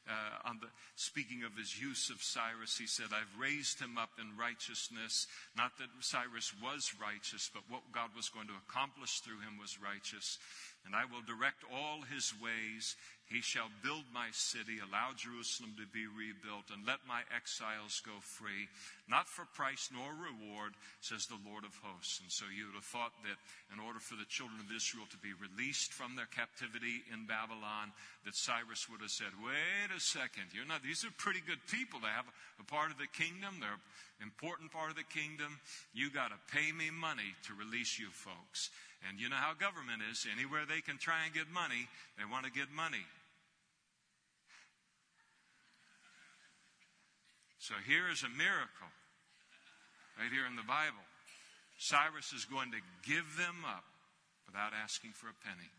uh, 0.07 0.49
on 0.49 0.59
the, 0.61 0.67
speaking 0.95 1.43
of 1.43 1.53
his 1.57 1.79
use 1.79 2.09
of 2.09 2.23
Cyrus, 2.23 2.77
he 2.77 2.87
said, 2.87 3.13
I've 3.13 3.39
raised 3.39 3.79
him 3.79 3.97
up 3.97 4.17
in 4.19 4.37
righteousness. 4.37 5.27
Not 5.55 5.77
that 5.77 5.89
Cyrus 5.99 6.53
was 6.63 6.93
righteous, 6.97 7.51
but 7.53 7.63
what 7.69 7.91
God 7.91 8.09
was 8.15 8.29
going 8.29 8.47
to 8.47 8.61
accomplish 8.67 9.19
through 9.19 9.43
him 9.45 9.59
was 9.59 9.77
righteous. 9.77 10.39
And 10.85 10.95
I 10.95 11.05
will 11.05 11.21
direct 11.21 11.61
all 11.69 12.01
his 12.01 12.33
ways. 12.41 12.95
He 13.31 13.39
shall 13.39 13.71
build 13.79 14.03
my 14.11 14.27
city, 14.35 14.83
allow 14.83 15.15
Jerusalem 15.15 15.71
to 15.79 15.87
be 15.87 16.03
rebuilt, 16.03 16.67
and 16.67 16.83
let 16.83 17.07
my 17.07 17.23
exiles 17.31 18.03
go 18.03 18.19
free, 18.19 18.67
not 19.07 19.31
for 19.31 19.47
price 19.55 19.87
nor 19.87 20.11
reward, 20.11 20.75
says 20.99 21.31
the 21.31 21.39
Lord 21.47 21.63
of 21.63 21.71
hosts. 21.79 22.19
And 22.19 22.27
so 22.27 22.43
you 22.51 22.67
would 22.67 22.75
have 22.75 22.91
thought 22.91 23.15
that 23.23 23.39
in 23.71 23.79
order 23.79 24.03
for 24.03 24.19
the 24.19 24.27
children 24.27 24.59
of 24.59 24.67
Israel 24.67 25.07
to 25.15 25.23
be 25.23 25.31
released 25.31 25.95
from 25.95 26.19
their 26.19 26.27
captivity 26.27 27.07
in 27.07 27.23
Babylon, 27.23 27.95
that 28.27 28.35
Cyrus 28.35 28.91
would 28.91 28.99
have 28.99 29.15
said, 29.15 29.31
wait 29.39 29.95
a 29.95 30.03
second, 30.03 30.51
you're 30.51 30.67
not, 30.67 30.83
these 30.83 31.07
are 31.07 31.15
pretty 31.15 31.39
good 31.39 31.63
people 31.71 32.03
to 32.03 32.11
have 32.11 32.27
a 32.59 32.67
part 32.67 32.91
of 32.91 32.99
the 32.99 33.07
kingdom. 33.15 33.63
They're 33.63 33.79
an 34.19 34.27
important 34.27 34.75
part 34.75 34.91
of 34.91 34.99
the 34.99 35.07
kingdom. 35.07 35.55
You 35.95 36.11
got 36.11 36.35
to 36.35 36.39
pay 36.51 36.75
me 36.75 36.91
money 36.91 37.31
to 37.47 37.55
release 37.55 37.95
you 37.95 38.11
folks. 38.11 38.75
And 39.07 39.23
you 39.23 39.31
know 39.31 39.39
how 39.39 39.55
government 39.55 40.03
is. 40.11 40.27
Anywhere 40.27 40.67
they 40.67 40.83
can 40.83 40.99
try 40.99 41.23
and 41.23 41.33
get 41.33 41.47
money, 41.47 41.87
they 42.19 42.27
want 42.27 42.43
to 42.43 42.51
get 42.51 42.67
money. 42.75 43.07
So 47.61 47.77
here 47.85 48.09
is 48.09 48.25
a 48.25 48.33
miracle 48.33 48.89
right 50.17 50.33
here 50.33 50.49
in 50.49 50.57
the 50.57 50.65
Bible. 50.65 51.05
Cyrus 51.77 52.33
is 52.33 52.41
going 52.49 52.73
to 52.73 52.81
give 53.05 53.37
them 53.37 53.61
up 53.61 53.85
without 54.49 54.73
asking 54.73 55.13
for 55.13 55.29
a 55.29 55.41
penny, 55.45 55.69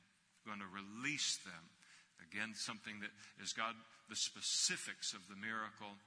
going 0.47 0.63
to 0.63 0.71
release 0.71 1.43
them. 1.43 1.75
Again, 2.23 2.55
something 2.55 3.03
that 3.03 3.11
is 3.43 3.51
God, 3.51 3.75
the 4.07 4.15
specifics 4.15 5.11
of 5.11 5.27
the 5.27 5.35
miracle 5.35 5.99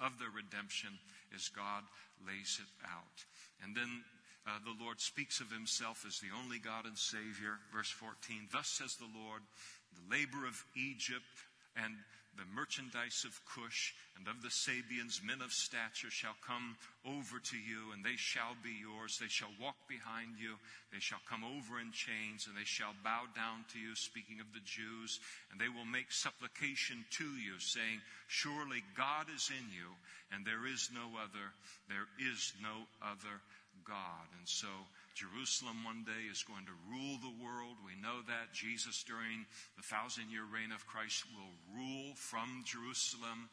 of 0.00 0.16
the 0.16 0.32
redemption 0.32 0.96
as 1.36 1.52
God 1.52 1.84
lays 2.24 2.56
it 2.56 2.72
out. 2.88 3.28
And 3.60 3.76
then 3.76 4.08
uh, 4.48 4.56
the 4.64 4.72
Lord 4.80 5.04
speaks 5.04 5.36
of 5.44 5.52
himself 5.52 6.08
as 6.08 6.16
the 6.16 6.32
only 6.32 6.56
God 6.56 6.88
and 6.88 6.96
Savior. 6.96 7.60
Verse 7.68 7.92
14 7.92 8.48
Thus 8.48 8.72
says 8.72 8.96
the 8.96 9.12
Lord, 9.12 9.44
the 9.92 10.08
labor 10.08 10.48
of 10.48 10.64
Egypt 10.72 11.44
and 11.76 11.92
the 12.36 12.48
merchandise 12.54 13.24
of 13.26 13.38
Cush 13.46 13.94
and 14.18 14.26
of 14.28 14.42
the 14.42 14.50
Sabeans, 14.50 15.22
men 15.22 15.42
of 15.42 15.52
stature, 15.52 16.10
shall 16.10 16.36
come 16.46 16.76
over 17.06 17.38
to 17.38 17.58
you, 17.58 17.92
and 17.92 18.04
they 18.04 18.16
shall 18.16 18.54
be 18.62 18.74
yours. 18.74 19.18
They 19.18 19.30
shall 19.30 19.52
walk 19.60 19.76
behind 19.88 20.38
you. 20.38 20.58
They 20.92 21.00
shall 21.00 21.22
come 21.28 21.42
over 21.44 21.78
in 21.78 21.90
chains, 21.92 22.46
and 22.46 22.56
they 22.56 22.66
shall 22.66 22.94
bow 23.02 23.26
down 23.34 23.66
to 23.74 23.78
you, 23.78 23.94
speaking 23.94 24.40
of 24.40 24.50
the 24.52 24.64
Jews, 24.64 25.20
and 25.50 25.60
they 25.60 25.68
will 25.68 25.86
make 25.86 26.10
supplication 26.10 27.04
to 27.18 27.28
you, 27.38 27.58
saying, 27.58 28.02
Surely 28.26 28.82
God 28.96 29.26
is 29.34 29.50
in 29.50 29.66
you, 29.70 29.94
and 30.30 30.46
there 30.46 30.66
is 30.66 30.90
no 30.94 31.14
other, 31.18 31.54
there 31.88 32.08
is 32.18 32.54
no 32.62 32.86
other 33.02 33.42
God. 33.84 34.26
And 34.38 34.48
so, 34.48 34.70
Jerusalem 35.14 35.86
one 35.86 36.02
day 36.02 36.26
is 36.26 36.42
going 36.42 36.66
to 36.66 36.84
rule 36.90 37.22
the 37.22 37.38
world. 37.38 37.78
We 37.86 37.94
know 38.02 38.26
that. 38.26 38.50
Jesus, 38.50 39.06
during 39.06 39.46
the 39.78 39.86
thousand 39.86 40.30
year 40.34 40.42
reign 40.42 40.74
of 40.74 40.86
Christ, 40.90 41.22
will 41.30 41.54
rule 41.70 42.18
from 42.18 42.66
Jerusalem. 42.66 43.46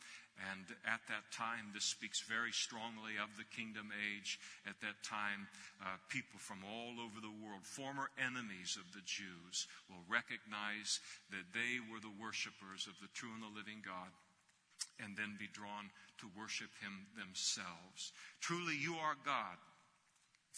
And 0.49 0.65
at 0.89 1.05
that 1.05 1.29
time, 1.29 1.69
this 1.69 1.85
speaks 1.85 2.25
very 2.25 2.49
strongly 2.49 3.21
of 3.21 3.29
the 3.37 3.45
kingdom 3.53 3.93
age. 3.93 4.41
At 4.65 4.81
that 4.81 5.05
time, 5.05 5.45
uh, 5.77 6.01
people 6.09 6.41
from 6.41 6.65
all 6.65 6.97
over 6.97 7.21
the 7.21 7.37
world, 7.45 7.61
former 7.61 8.09
enemies 8.17 8.73
of 8.73 8.89
the 8.89 9.05
Jews, 9.05 9.69
will 9.85 10.01
recognize 10.09 10.97
that 11.29 11.53
they 11.53 11.77
were 11.77 12.01
the 12.01 12.17
worshipers 12.17 12.89
of 12.89 12.97
the 12.97 13.11
true 13.13 13.29
and 13.37 13.45
the 13.45 13.53
living 13.53 13.85
God 13.85 14.09
and 14.97 15.17
then 15.17 15.37
be 15.37 15.49
drawn 15.53 15.89
to 16.19 16.29
worship 16.37 16.69
him 16.81 17.05
themselves. 17.17 18.13
Truly, 18.39 18.77
you 18.77 18.95
are 18.95 19.17
God. 19.25 19.57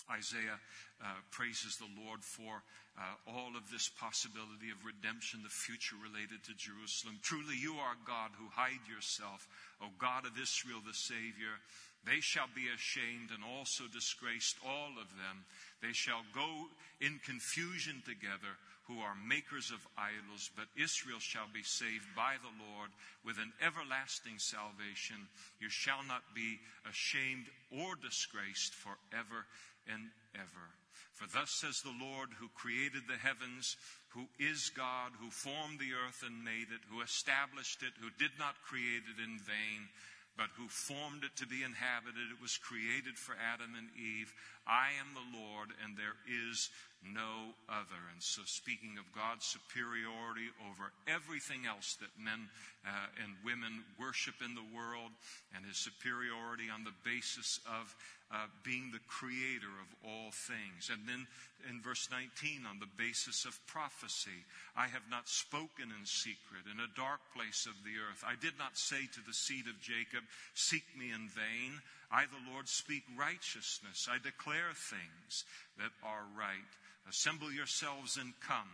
Isaiah 0.10 0.60
uh, 1.01 1.19
praises 1.32 1.77
the 1.77 1.89
Lord 2.06 2.23
for 2.23 2.63
uh, 2.97 3.01
all 3.25 3.58
of 3.58 3.69
this 3.71 3.89
possibility 3.89 4.69
of 4.69 4.86
redemption, 4.86 5.41
the 5.41 5.49
future 5.49 5.95
related 5.97 6.43
to 6.45 6.53
Jerusalem. 6.53 7.17
Truly, 7.21 7.58
you 7.58 7.75
are 7.82 7.97
God 8.06 8.32
who 8.38 8.47
hide 8.53 8.86
yourself, 8.86 9.47
O 9.82 9.89
God 9.97 10.25
of 10.25 10.38
Israel, 10.38 10.79
the 10.86 10.93
Savior. 10.93 11.58
They 12.06 12.19
shall 12.19 12.51
be 12.53 12.67
ashamed 12.69 13.32
and 13.32 13.41
also 13.41 13.88
disgraced, 13.88 14.60
all 14.62 14.99
of 14.99 15.10
them. 15.17 15.47
They 15.82 15.93
shall 15.93 16.21
go 16.36 16.67
in 16.99 17.19
confusion 17.25 18.03
together 18.06 18.60
who 18.88 18.99
are 18.99 19.15
makers 19.15 19.71
of 19.71 19.79
idols, 19.95 20.51
but 20.56 20.67
Israel 20.75 21.19
shall 21.19 21.47
be 21.53 21.63
saved 21.63 22.08
by 22.15 22.36
the 22.43 22.51
Lord 22.60 22.91
with 23.23 23.39
an 23.39 23.53
everlasting 23.63 24.38
salvation. 24.38 25.15
You 25.60 25.69
shall 25.69 26.03
not 26.03 26.36
be 26.36 26.60
ashamed 26.84 27.47
or 27.71 27.95
disgraced 27.95 28.75
forever 28.75 29.47
and 29.88 30.12
ever. 30.36 30.67
For 31.13 31.28
thus 31.30 31.52
says 31.52 31.82
the 31.82 31.93
Lord 31.93 32.30
who 32.38 32.50
created 32.58 33.06
the 33.08 33.22
heavens, 33.22 33.78
who 34.10 34.26
is 34.39 34.69
God, 34.74 35.13
who 35.19 35.30
formed 35.30 35.80
the 35.80 35.93
earth 35.93 36.24
and 36.26 36.43
made 36.43 36.74
it, 36.74 36.86
who 36.89 37.02
established 37.02 37.82
it, 37.82 37.93
who 38.02 38.10
did 38.17 38.34
not 38.38 38.65
create 38.65 39.06
it 39.10 39.22
in 39.22 39.38
vain, 39.39 39.89
but 40.38 40.50
who 40.58 40.67
formed 40.67 41.24
it 41.24 41.36
to 41.38 41.46
be 41.46 41.62
inhabited. 41.62 42.34
It 42.34 42.41
was 42.41 42.58
created 42.58 43.17
for 43.17 43.38
Adam 43.38 43.78
and 43.78 43.89
Eve. 43.93 44.34
I 44.65 44.98
am 44.98 45.13
the 45.13 45.30
Lord, 45.38 45.69
and 45.86 45.93
there 45.93 46.17
is 46.26 46.69
no 47.03 47.51
other. 47.67 48.01
And 48.11 48.21
so, 48.21 48.41
speaking 48.45 48.97
of 48.97 49.05
God's 49.11 49.45
superiority 49.45 50.47
over 50.71 50.91
everything 51.07 51.67
else 51.67 51.97
that 51.99 52.11
men 52.15 52.47
uh, 52.87 53.23
and 53.23 53.35
women 53.43 53.83
worship 53.99 54.35
in 54.43 54.55
the 54.55 54.69
world, 54.75 55.11
and 55.55 55.65
his 55.65 55.77
superiority 55.77 56.71
on 56.71 56.83
the 56.83 56.95
basis 57.03 57.59
of 57.67 57.95
uh, 58.33 58.49
being 58.63 58.89
the 58.89 59.03
creator 59.05 59.69
of 59.77 59.89
all 60.01 60.31
things. 60.33 60.89
And 60.89 61.05
then 61.05 61.27
in 61.69 61.81
verse 61.85 62.09
19, 62.09 62.65
on 62.65 62.79
the 62.79 62.89
basis 62.97 63.45
of 63.45 63.53
prophecy, 63.67 64.43
I 64.75 64.87
have 64.89 65.05
not 65.09 65.29
spoken 65.29 65.93
in 65.93 66.05
secret 66.05 66.65
in 66.65 66.81
a 66.81 66.95
dark 66.97 67.21
place 67.37 67.69
of 67.69 67.77
the 67.85 67.93
earth. 68.01 68.25
I 68.25 68.33
did 68.41 68.57
not 68.57 68.73
say 68.73 69.05
to 69.05 69.21
the 69.21 69.37
seed 69.37 69.69
of 69.69 69.79
Jacob, 69.79 70.25
Seek 70.55 70.83
me 70.97 71.13
in 71.13 71.29
vain. 71.29 71.77
I, 72.13 72.26
the 72.30 72.52
Lord, 72.54 72.69
speak 72.69 73.02
righteousness. 73.17 74.08
I 74.10 74.21
declare 74.21 74.69
things 74.78 75.45
that 75.80 75.89
are 76.06 76.30
right. 76.38 76.71
Assemble 77.10 77.52
yourselves 77.52 78.17
and 78.21 78.34
come. 78.39 78.69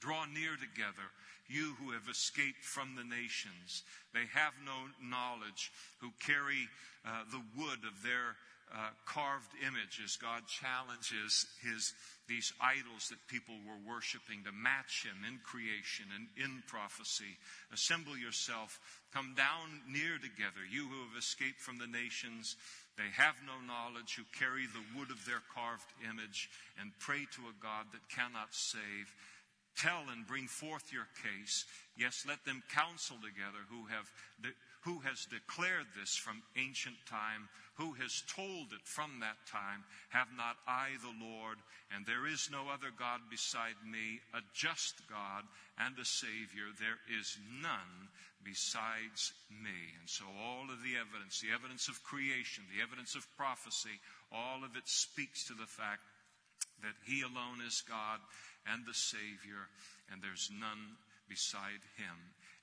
Draw 0.00 0.26
near 0.34 0.58
together, 0.58 1.14
you 1.46 1.76
who 1.78 1.92
have 1.92 2.08
escaped 2.10 2.64
from 2.64 2.96
the 2.96 3.04
nations. 3.04 3.84
They 4.12 4.26
have 4.34 4.52
no 4.66 4.90
knowledge, 4.98 5.70
who 6.00 6.10
carry 6.18 6.66
uh, 7.06 7.22
the 7.30 7.42
wood 7.56 7.86
of 7.86 8.02
their 8.02 8.34
uh, 8.70 8.94
carved 9.04 9.50
images. 9.66 10.14
God 10.16 10.46
challenges 10.46 11.46
his, 11.58 11.92
these 12.30 12.52
idols 12.62 13.10
that 13.10 13.18
people 13.26 13.58
were 13.66 13.82
worshiping 13.82 14.46
to 14.46 14.54
match 14.54 15.02
him 15.02 15.26
in 15.26 15.42
creation 15.42 16.06
and 16.14 16.30
in 16.38 16.62
prophecy. 16.70 17.34
Assemble 17.74 18.14
yourself, 18.14 18.78
come 19.10 19.34
down 19.34 19.82
near 19.90 20.22
together, 20.22 20.62
you 20.70 20.86
who 20.86 21.02
have 21.10 21.18
escaped 21.18 21.58
from 21.58 21.82
the 21.82 21.90
nations. 21.90 22.54
They 22.94 23.10
have 23.18 23.34
no 23.42 23.58
knowledge 23.66 24.14
who 24.14 24.38
carry 24.38 24.70
the 24.70 24.86
wood 24.94 25.10
of 25.10 25.24
their 25.26 25.42
carved 25.50 25.90
image 26.06 26.46
and 26.78 26.94
pray 27.02 27.26
to 27.34 27.50
a 27.50 27.58
God 27.58 27.90
that 27.90 28.06
cannot 28.06 28.54
save. 28.54 29.10
Tell 29.78 30.06
and 30.12 30.26
bring 30.26 30.46
forth 30.46 30.92
your 30.92 31.08
case. 31.22 31.64
Yes, 31.96 32.22
let 32.28 32.44
them 32.44 32.62
counsel 32.70 33.16
together 33.18 33.66
who 33.70 33.86
have 33.90 34.06
who 34.80 35.00
has 35.00 35.26
declared 35.28 35.86
this 35.98 36.16
from 36.16 36.42
ancient 36.56 36.96
time, 37.04 37.48
who 37.74 37.92
has 38.00 38.24
told 38.28 38.72
it 38.72 38.84
from 38.84 39.20
that 39.20 39.36
time. 39.44 39.84
Have 40.08 40.28
not 40.36 40.56
I 40.66 40.96
the 41.00 41.16
Lord, 41.20 41.58
and 41.92 42.04
there 42.04 42.26
is 42.26 42.48
no 42.52 42.68
other 42.72 42.92
God 42.92 43.20
beside 43.30 43.76
me, 43.84 44.20
a 44.32 44.40
just 44.54 45.00
God 45.08 45.44
and 45.76 45.96
a 45.98 46.04
Savior. 46.04 46.72
There 46.76 47.00
is 47.12 47.36
none 47.60 48.08
besides 48.44 49.32
me. 49.48 49.96
And 50.00 50.08
so 50.08 50.24
all 50.40 50.68
of 50.72 50.80
the 50.80 50.96
evidence, 50.96 51.40
the 51.40 51.52
evidence 51.52 51.88
of 51.88 52.02
creation, 52.02 52.64
the 52.72 52.82
evidence 52.82 53.14
of 53.14 53.28
prophecy, 53.36 54.00
all 54.32 54.64
of 54.64 54.76
it 54.76 54.88
speaks 54.88 55.44
to 55.48 55.54
the 55.54 55.68
fact 55.68 56.04
that 56.80 56.96
He 57.04 57.20
alone 57.20 57.60
is 57.66 57.84
God 57.84 58.20
and 58.64 58.84
the 58.84 58.96
Savior, 58.96 59.68
and 60.08 60.22
there's 60.22 60.50
none 60.52 60.96
beside 61.28 61.84
Him. 62.00 62.16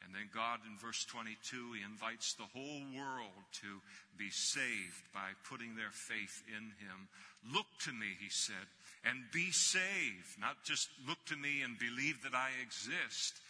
And 0.06 0.14
then 0.14 0.30
God 0.34 0.60
in 0.66 0.78
verse 0.78 1.04
22, 1.06 1.74
He 1.74 1.84
invites 1.84 2.34
the 2.34 2.48
whole 2.54 2.84
world 2.96 3.44
to 3.62 3.82
be 4.18 4.30
saved 4.30 5.04
by 5.14 5.36
putting 5.50 5.76
their 5.76 5.92
faith 5.92 6.44
in 6.48 6.72
Him. 6.80 7.10
Look 7.54 7.68
to 7.86 7.92
me, 7.92 8.16
He 8.20 8.30
said, 8.30 8.68
and 9.04 9.32
be 9.34 9.52
saved. 9.52 10.40
Not 10.40 10.64
just 10.64 10.88
look 11.08 11.20
to 11.28 11.36
me 11.36 11.62
and 11.62 11.78
believe 11.78 12.24
that 12.24 12.36
I 12.36 12.50
exist. 12.62 13.42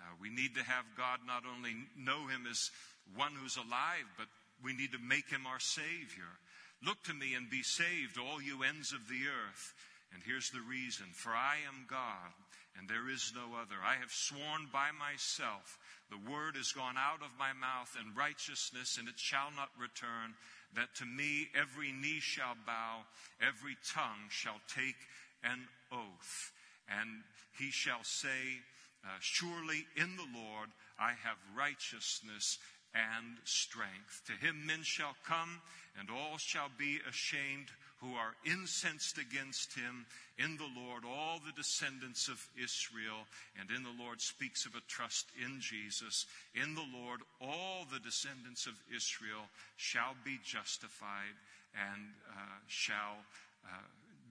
Uh, 0.00 0.12
we 0.20 0.28
need 0.28 0.54
to 0.54 0.62
have 0.62 0.84
God 0.96 1.20
not 1.26 1.42
only 1.48 1.74
know 1.96 2.28
Him 2.28 2.46
as 2.48 2.70
one 3.16 3.32
who's 3.34 3.56
alive, 3.56 4.06
but 4.16 4.28
we 4.62 4.72
need 4.72 4.92
to 4.92 5.02
make 5.02 5.28
Him 5.28 5.46
our 5.46 5.60
Savior. 5.60 6.38
Look 6.84 7.02
to 7.04 7.14
me 7.14 7.34
and 7.34 7.48
be 7.48 7.62
saved, 7.62 8.18
all 8.18 8.40
you 8.42 8.62
ends 8.62 8.92
of 8.92 9.08
the 9.08 9.26
earth. 9.26 9.74
And 10.12 10.22
here's 10.24 10.50
the 10.50 10.60
reason 10.60 11.06
For 11.12 11.32
I 11.32 11.56
am 11.66 11.86
God, 11.88 12.32
and 12.78 12.88
there 12.88 13.08
is 13.08 13.32
no 13.34 13.56
other. 13.56 13.76
I 13.84 13.96
have 13.96 14.12
sworn 14.12 14.68
by 14.72 14.90
myself, 14.92 15.78
the 16.10 16.30
word 16.30 16.56
has 16.56 16.72
gone 16.72 16.96
out 16.96 17.22
of 17.22 17.38
my 17.38 17.52
mouth 17.52 17.96
in 17.98 18.14
righteousness, 18.14 18.96
and 18.98 19.08
it 19.08 19.18
shall 19.18 19.50
not 19.56 19.70
return, 19.78 20.34
that 20.74 20.94
to 20.96 21.04
me 21.04 21.48
every 21.54 21.92
knee 21.92 22.20
shall 22.20 22.54
bow, 22.66 23.02
every 23.40 23.76
tongue 23.92 24.30
shall 24.30 24.60
take 24.68 24.98
an 25.42 25.66
oath. 25.90 26.52
And 26.88 27.22
he 27.58 27.70
shall 27.70 28.04
say, 28.04 28.62
uh, 29.04 29.18
Surely 29.20 29.86
in 29.96 30.16
the 30.16 30.30
Lord 30.38 30.70
I 30.98 31.10
have 31.10 31.38
righteousness 31.56 32.58
and 32.94 33.36
strength. 33.44 34.22
To 34.26 34.32
him 34.32 34.64
men 34.66 34.82
shall 34.82 35.16
come, 35.26 35.60
and 35.98 36.08
all 36.10 36.38
shall 36.38 36.70
be 36.78 37.00
ashamed 37.08 37.68
who 38.00 38.14
are 38.14 38.36
incensed 38.44 39.18
against 39.18 39.72
him 39.74 40.04
in 40.38 40.56
the 40.58 40.68
Lord, 40.76 41.04
all 41.04 41.40
the 41.40 41.52
descendants 41.52 42.28
of 42.28 42.36
Israel, 42.62 43.24
and 43.58 43.70
in 43.70 43.82
the 43.82 44.02
Lord 44.02 44.20
speaks 44.20 44.66
of 44.66 44.74
a 44.74 44.84
trust 44.86 45.26
in 45.42 45.60
Jesus. 45.60 46.26
In 46.54 46.74
the 46.74 46.84
Lord, 46.92 47.20
all 47.40 47.86
the 47.90 48.00
descendants 48.00 48.66
of 48.66 48.74
Israel 48.94 49.48
shall 49.76 50.14
be 50.24 50.38
justified 50.44 51.36
and 51.72 52.12
uh, 52.30 52.60
shall, 52.68 53.24
uh, 53.64 53.88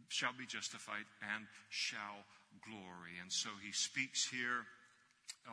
shall 0.10 0.34
be 0.38 0.46
justified 0.46 1.06
and 1.36 1.46
shall 1.70 2.22
glory. 2.62 3.18
And 3.22 3.32
so 3.32 3.50
he 3.66 3.72
speaks 3.72 4.30
here 4.30 4.66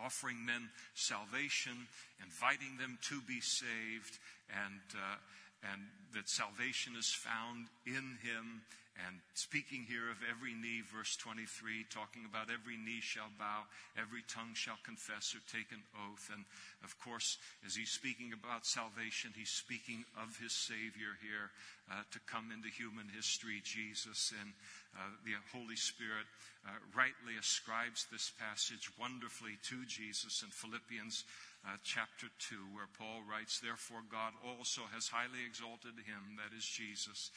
offering 0.05 0.45
men 0.45 0.69
salvation, 0.95 1.89
inviting 2.23 2.77
them 2.79 2.99
to 3.09 3.21
be 3.23 3.41
saved, 3.41 4.19
and, 4.49 4.81
uh, 4.97 5.17
and 5.63 5.83
that 6.15 6.29
salvation 6.29 6.95
is 6.99 7.13
found 7.13 7.69
in 7.87 8.19
him. 8.23 8.63
And 9.09 9.25
speaking 9.33 9.89
here 9.89 10.13
of 10.13 10.21
every 10.29 10.53
knee, 10.53 10.85
verse 10.85 11.17
23, 11.17 11.89
talking 11.89 12.29
about 12.29 12.53
every 12.53 12.77
knee 12.77 13.01
shall 13.01 13.33
bow, 13.41 13.65
every 13.97 14.21
tongue 14.29 14.53
shall 14.53 14.77
confess 14.85 15.33
or 15.33 15.41
take 15.49 15.73
an 15.73 15.81
oath. 15.97 16.29
And 16.29 16.45
of 16.85 16.93
course, 17.01 17.41
as 17.65 17.73
he's 17.75 17.89
speaking 17.89 18.37
about 18.37 18.69
salvation, 18.69 19.33
he's 19.33 19.49
speaking 19.49 20.05
of 20.21 20.37
his 20.37 20.53
Savior 20.53 21.17
here 21.25 21.49
uh, 21.89 22.05
to 22.13 22.21
come 22.29 22.53
into 22.53 22.69
human 22.69 23.09
history, 23.09 23.65
Jesus. 23.65 24.37
And 24.37 24.53
uh, 24.93 25.09
the 25.25 25.41
Holy 25.57 25.77
Spirit 25.81 26.29
uh, 26.69 26.77
rightly 26.93 27.41
ascribes 27.41 28.05
this 28.13 28.31
passage 28.37 28.93
wonderfully 29.01 29.57
to 29.73 29.89
Jesus 29.89 30.45
in 30.45 30.53
Philippians 30.53 31.25
uh, 31.63 31.79
chapter 31.87 32.27
2, 32.51 32.75
where 32.75 32.91
Paul 32.99 33.23
writes, 33.23 33.63
Therefore, 33.63 34.03
God 34.11 34.35
also 34.43 34.83
has 34.91 35.07
highly 35.07 35.47
exalted 35.47 35.95
him, 36.03 36.39
that 36.43 36.51
is 36.57 36.67
Jesus, 36.67 37.31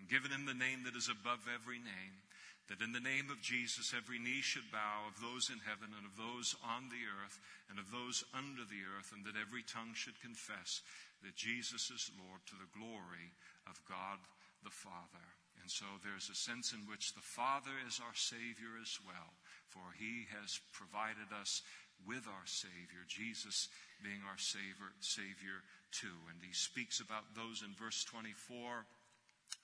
and 0.00 0.08
given 0.08 0.32
him 0.32 0.48
the 0.48 0.56
name 0.56 0.84
that 0.84 0.96
is 0.96 1.12
above 1.12 1.44
every 1.48 1.80
name, 1.80 2.16
that 2.68 2.82
in 2.82 2.90
the 2.90 3.04
name 3.04 3.30
of 3.30 3.44
Jesus 3.44 3.94
every 3.94 4.18
knee 4.18 4.42
should 4.42 4.66
bow 4.74 5.06
of 5.06 5.20
those 5.22 5.52
in 5.52 5.62
heaven 5.62 5.94
and 5.94 6.02
of 6.02 6.18
those 6.18 6.56
on 6.66 6.90
the 6.90 7.04
earth 7.06 7.38
and 7.70 7.78
of 7.78 7.92
those 7.94 8.26
under 8.34 8.64
the 8.66 8.82
earth, 8.96 9.12
and 9.14 9.22
that 9.22 9.38
every 9.38 9.62
tongue 9.62 9.94
should 9.94 10.18
confess 10.18 10.82
that 11.22 11.38
Jesus 11.38 11.92
is 11.92 12.10
Lord 12.18 12.42
to 12.50 12.56
the 12.58 12.72
glory 12.74 13.32
of 13.70 13.78
God 13.86 14.18
the 14.66 14.74
Father. 14.74 15.26
And 15.62 15.70
so 15.70 15.86
there's 16.02 16.30
a 16.30 16.36
sense 16.38 16.72
in 16.74 16.86
which 16.86 17.14
the 17.14 17.24
Father 17.24 17.74
is 17.86 17.98
our 18.02 18.14
Savior 18.14 18.78
as 18.82 18.98
well, 19.02 19.34
for 19.66 19.94
He 19.98 20.26
has 20.34 20.60
provided 20.74 21.30
us 21.34 21.62
with 22.04 22.26
our 22.26 22.46
Savior, 22.46 23.06
Jesus 23.08 23.68
being 24.02 24.20
our 24.28 24.38
Savior, 24.38 24.92
Savior 25.00 25.64
too. 25.92 26.18
And 26.28 26.38
he 26.42 26.52
speaks 26.52 27.00
about 27.00 27.34
those 27.34 27.62
in 27.62 27.72
verse 27.78 28.04
24 28.04 28.84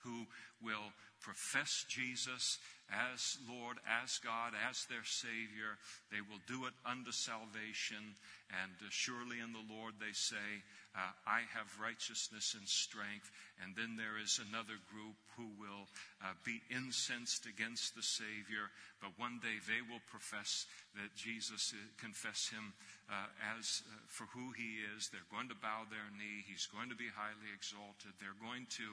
who 0.03 0.25
will 0.61 0.91
profess 1.23 1.85
Jesus 1.87 2.59
as 2.91 3.37
Lord, 3.49 3.77
as 4.03 4.19
God, 4.19 4.53
as 4.69 4.85
their 4.85 5.03
Savior. 5.03 5.79
They 6.11 6.21
will 6.21 6.43
do 6.45 6.67
it 6.67 6.75
unto 6.85 7.11
salvation. 7.11 8.15
And 8.51 8.75
uh, 8.83 8.91
surely 8.91 9.39
in 9.39 9.55
the 9.55 9.65
Lord 9.73 9.95
they 9.99 10.13
say, 10.13 10.61
uh, 10.93 11.09
I 11.25 11.41
have 11.57 11.81
righteousness 11.81 12.53
and 12.53 12.67
strength. 12.69 13.31
And 13.65 13.73
then 13.73 13.97
there 13.97 14.21
is 14.21 14.37
another 14.37 14.77
group 14.93 15.17
who 15.33 15.49
will 15.57 15.89
uh, 16.21 16.37
be 16.45 16.61
incensed 16.69 17.49
against 17.49 17.97
the 17.97 18.05
Savior, 18.05 18.69
but 19.01 19.17
one 19.17 19.41
day 19.41 19.57
they 19.65 19.81
will 19.81 20.03
profess 20.05 20.69
that 20.93 21.09
Jesus, 21.17 21.73
uh, 21.73 21.81
confess 21.97 22.53
Him 22.53 22.77
uh, 23.09 23.25
as 23.57 23.81
uh, 23.89 23.97
for 24.05 24.29
who 24.37 24.53
He 24.53 24.85
is. 24.93 25.09
They're 25.09 25.33
going 25.33 25.49
to 25.49 25.57
bow 25.57 25.89
their 25.89 26.05
knee. 26.13 26.45
He's 26.45 26.69
going 26.69 26.93
to 26.93 26.99
be 26.99 27.09
highly 27.09 27.49
exalted. 27.49 28.13
They're 28.21 28.37
going 28.37 28.69
to 28.77 28.87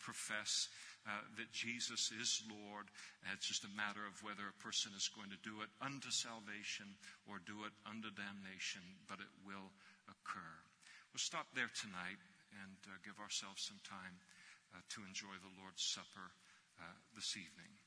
profess 0.00 0.72
uh, 1.06 1.26
that 1.36 1.50
Jesus 1.50 2.14
is 2.14 2.46
Lord. 2.46 2.86
And 3.26 3.34
it's 3.34 3.50
just 3.50 3.66
a 3.66 3.78
matter 3.78 4.06
of 4.06 4.22
whether 4.22 4.46
a 4.46 4.62
person 4.62 4.94
is 4.94 5.10
going 5.10 5.30
to 5.34 5.46
do 5.46 5.62
it 5.62 5.70
unto 5.82 6.14
salvation 6.14 6.94
or 7.26 7.42
do 7.42 7.66
it 7.66 7.74
unto 7.82 8.14
damnation, 8.14 8.82
but 9.10 9.18
it 9.18 9.32
will 9.42 9.74
occur. 10.06 10.54
We'll 11.10 11.22
stop 11.22 11.50
there 11.52 11.70
tonight 11.74 12.22
and 12.62 12.78
uh, 12.86 13.02
give 13.02 13.18
ourselves 13.18 13.66
some 13.66 13.82
time 13.82 14.16
uh, 14.72 14.80
to 14.96 15.04
enjoy 15.04 15.34
the 15.42 15.54
Lord's 15.60 15.82
Supper 15.82 16.32
uh, 16.80 16.96
this 17.18 17.36
evening. 17.36 17.81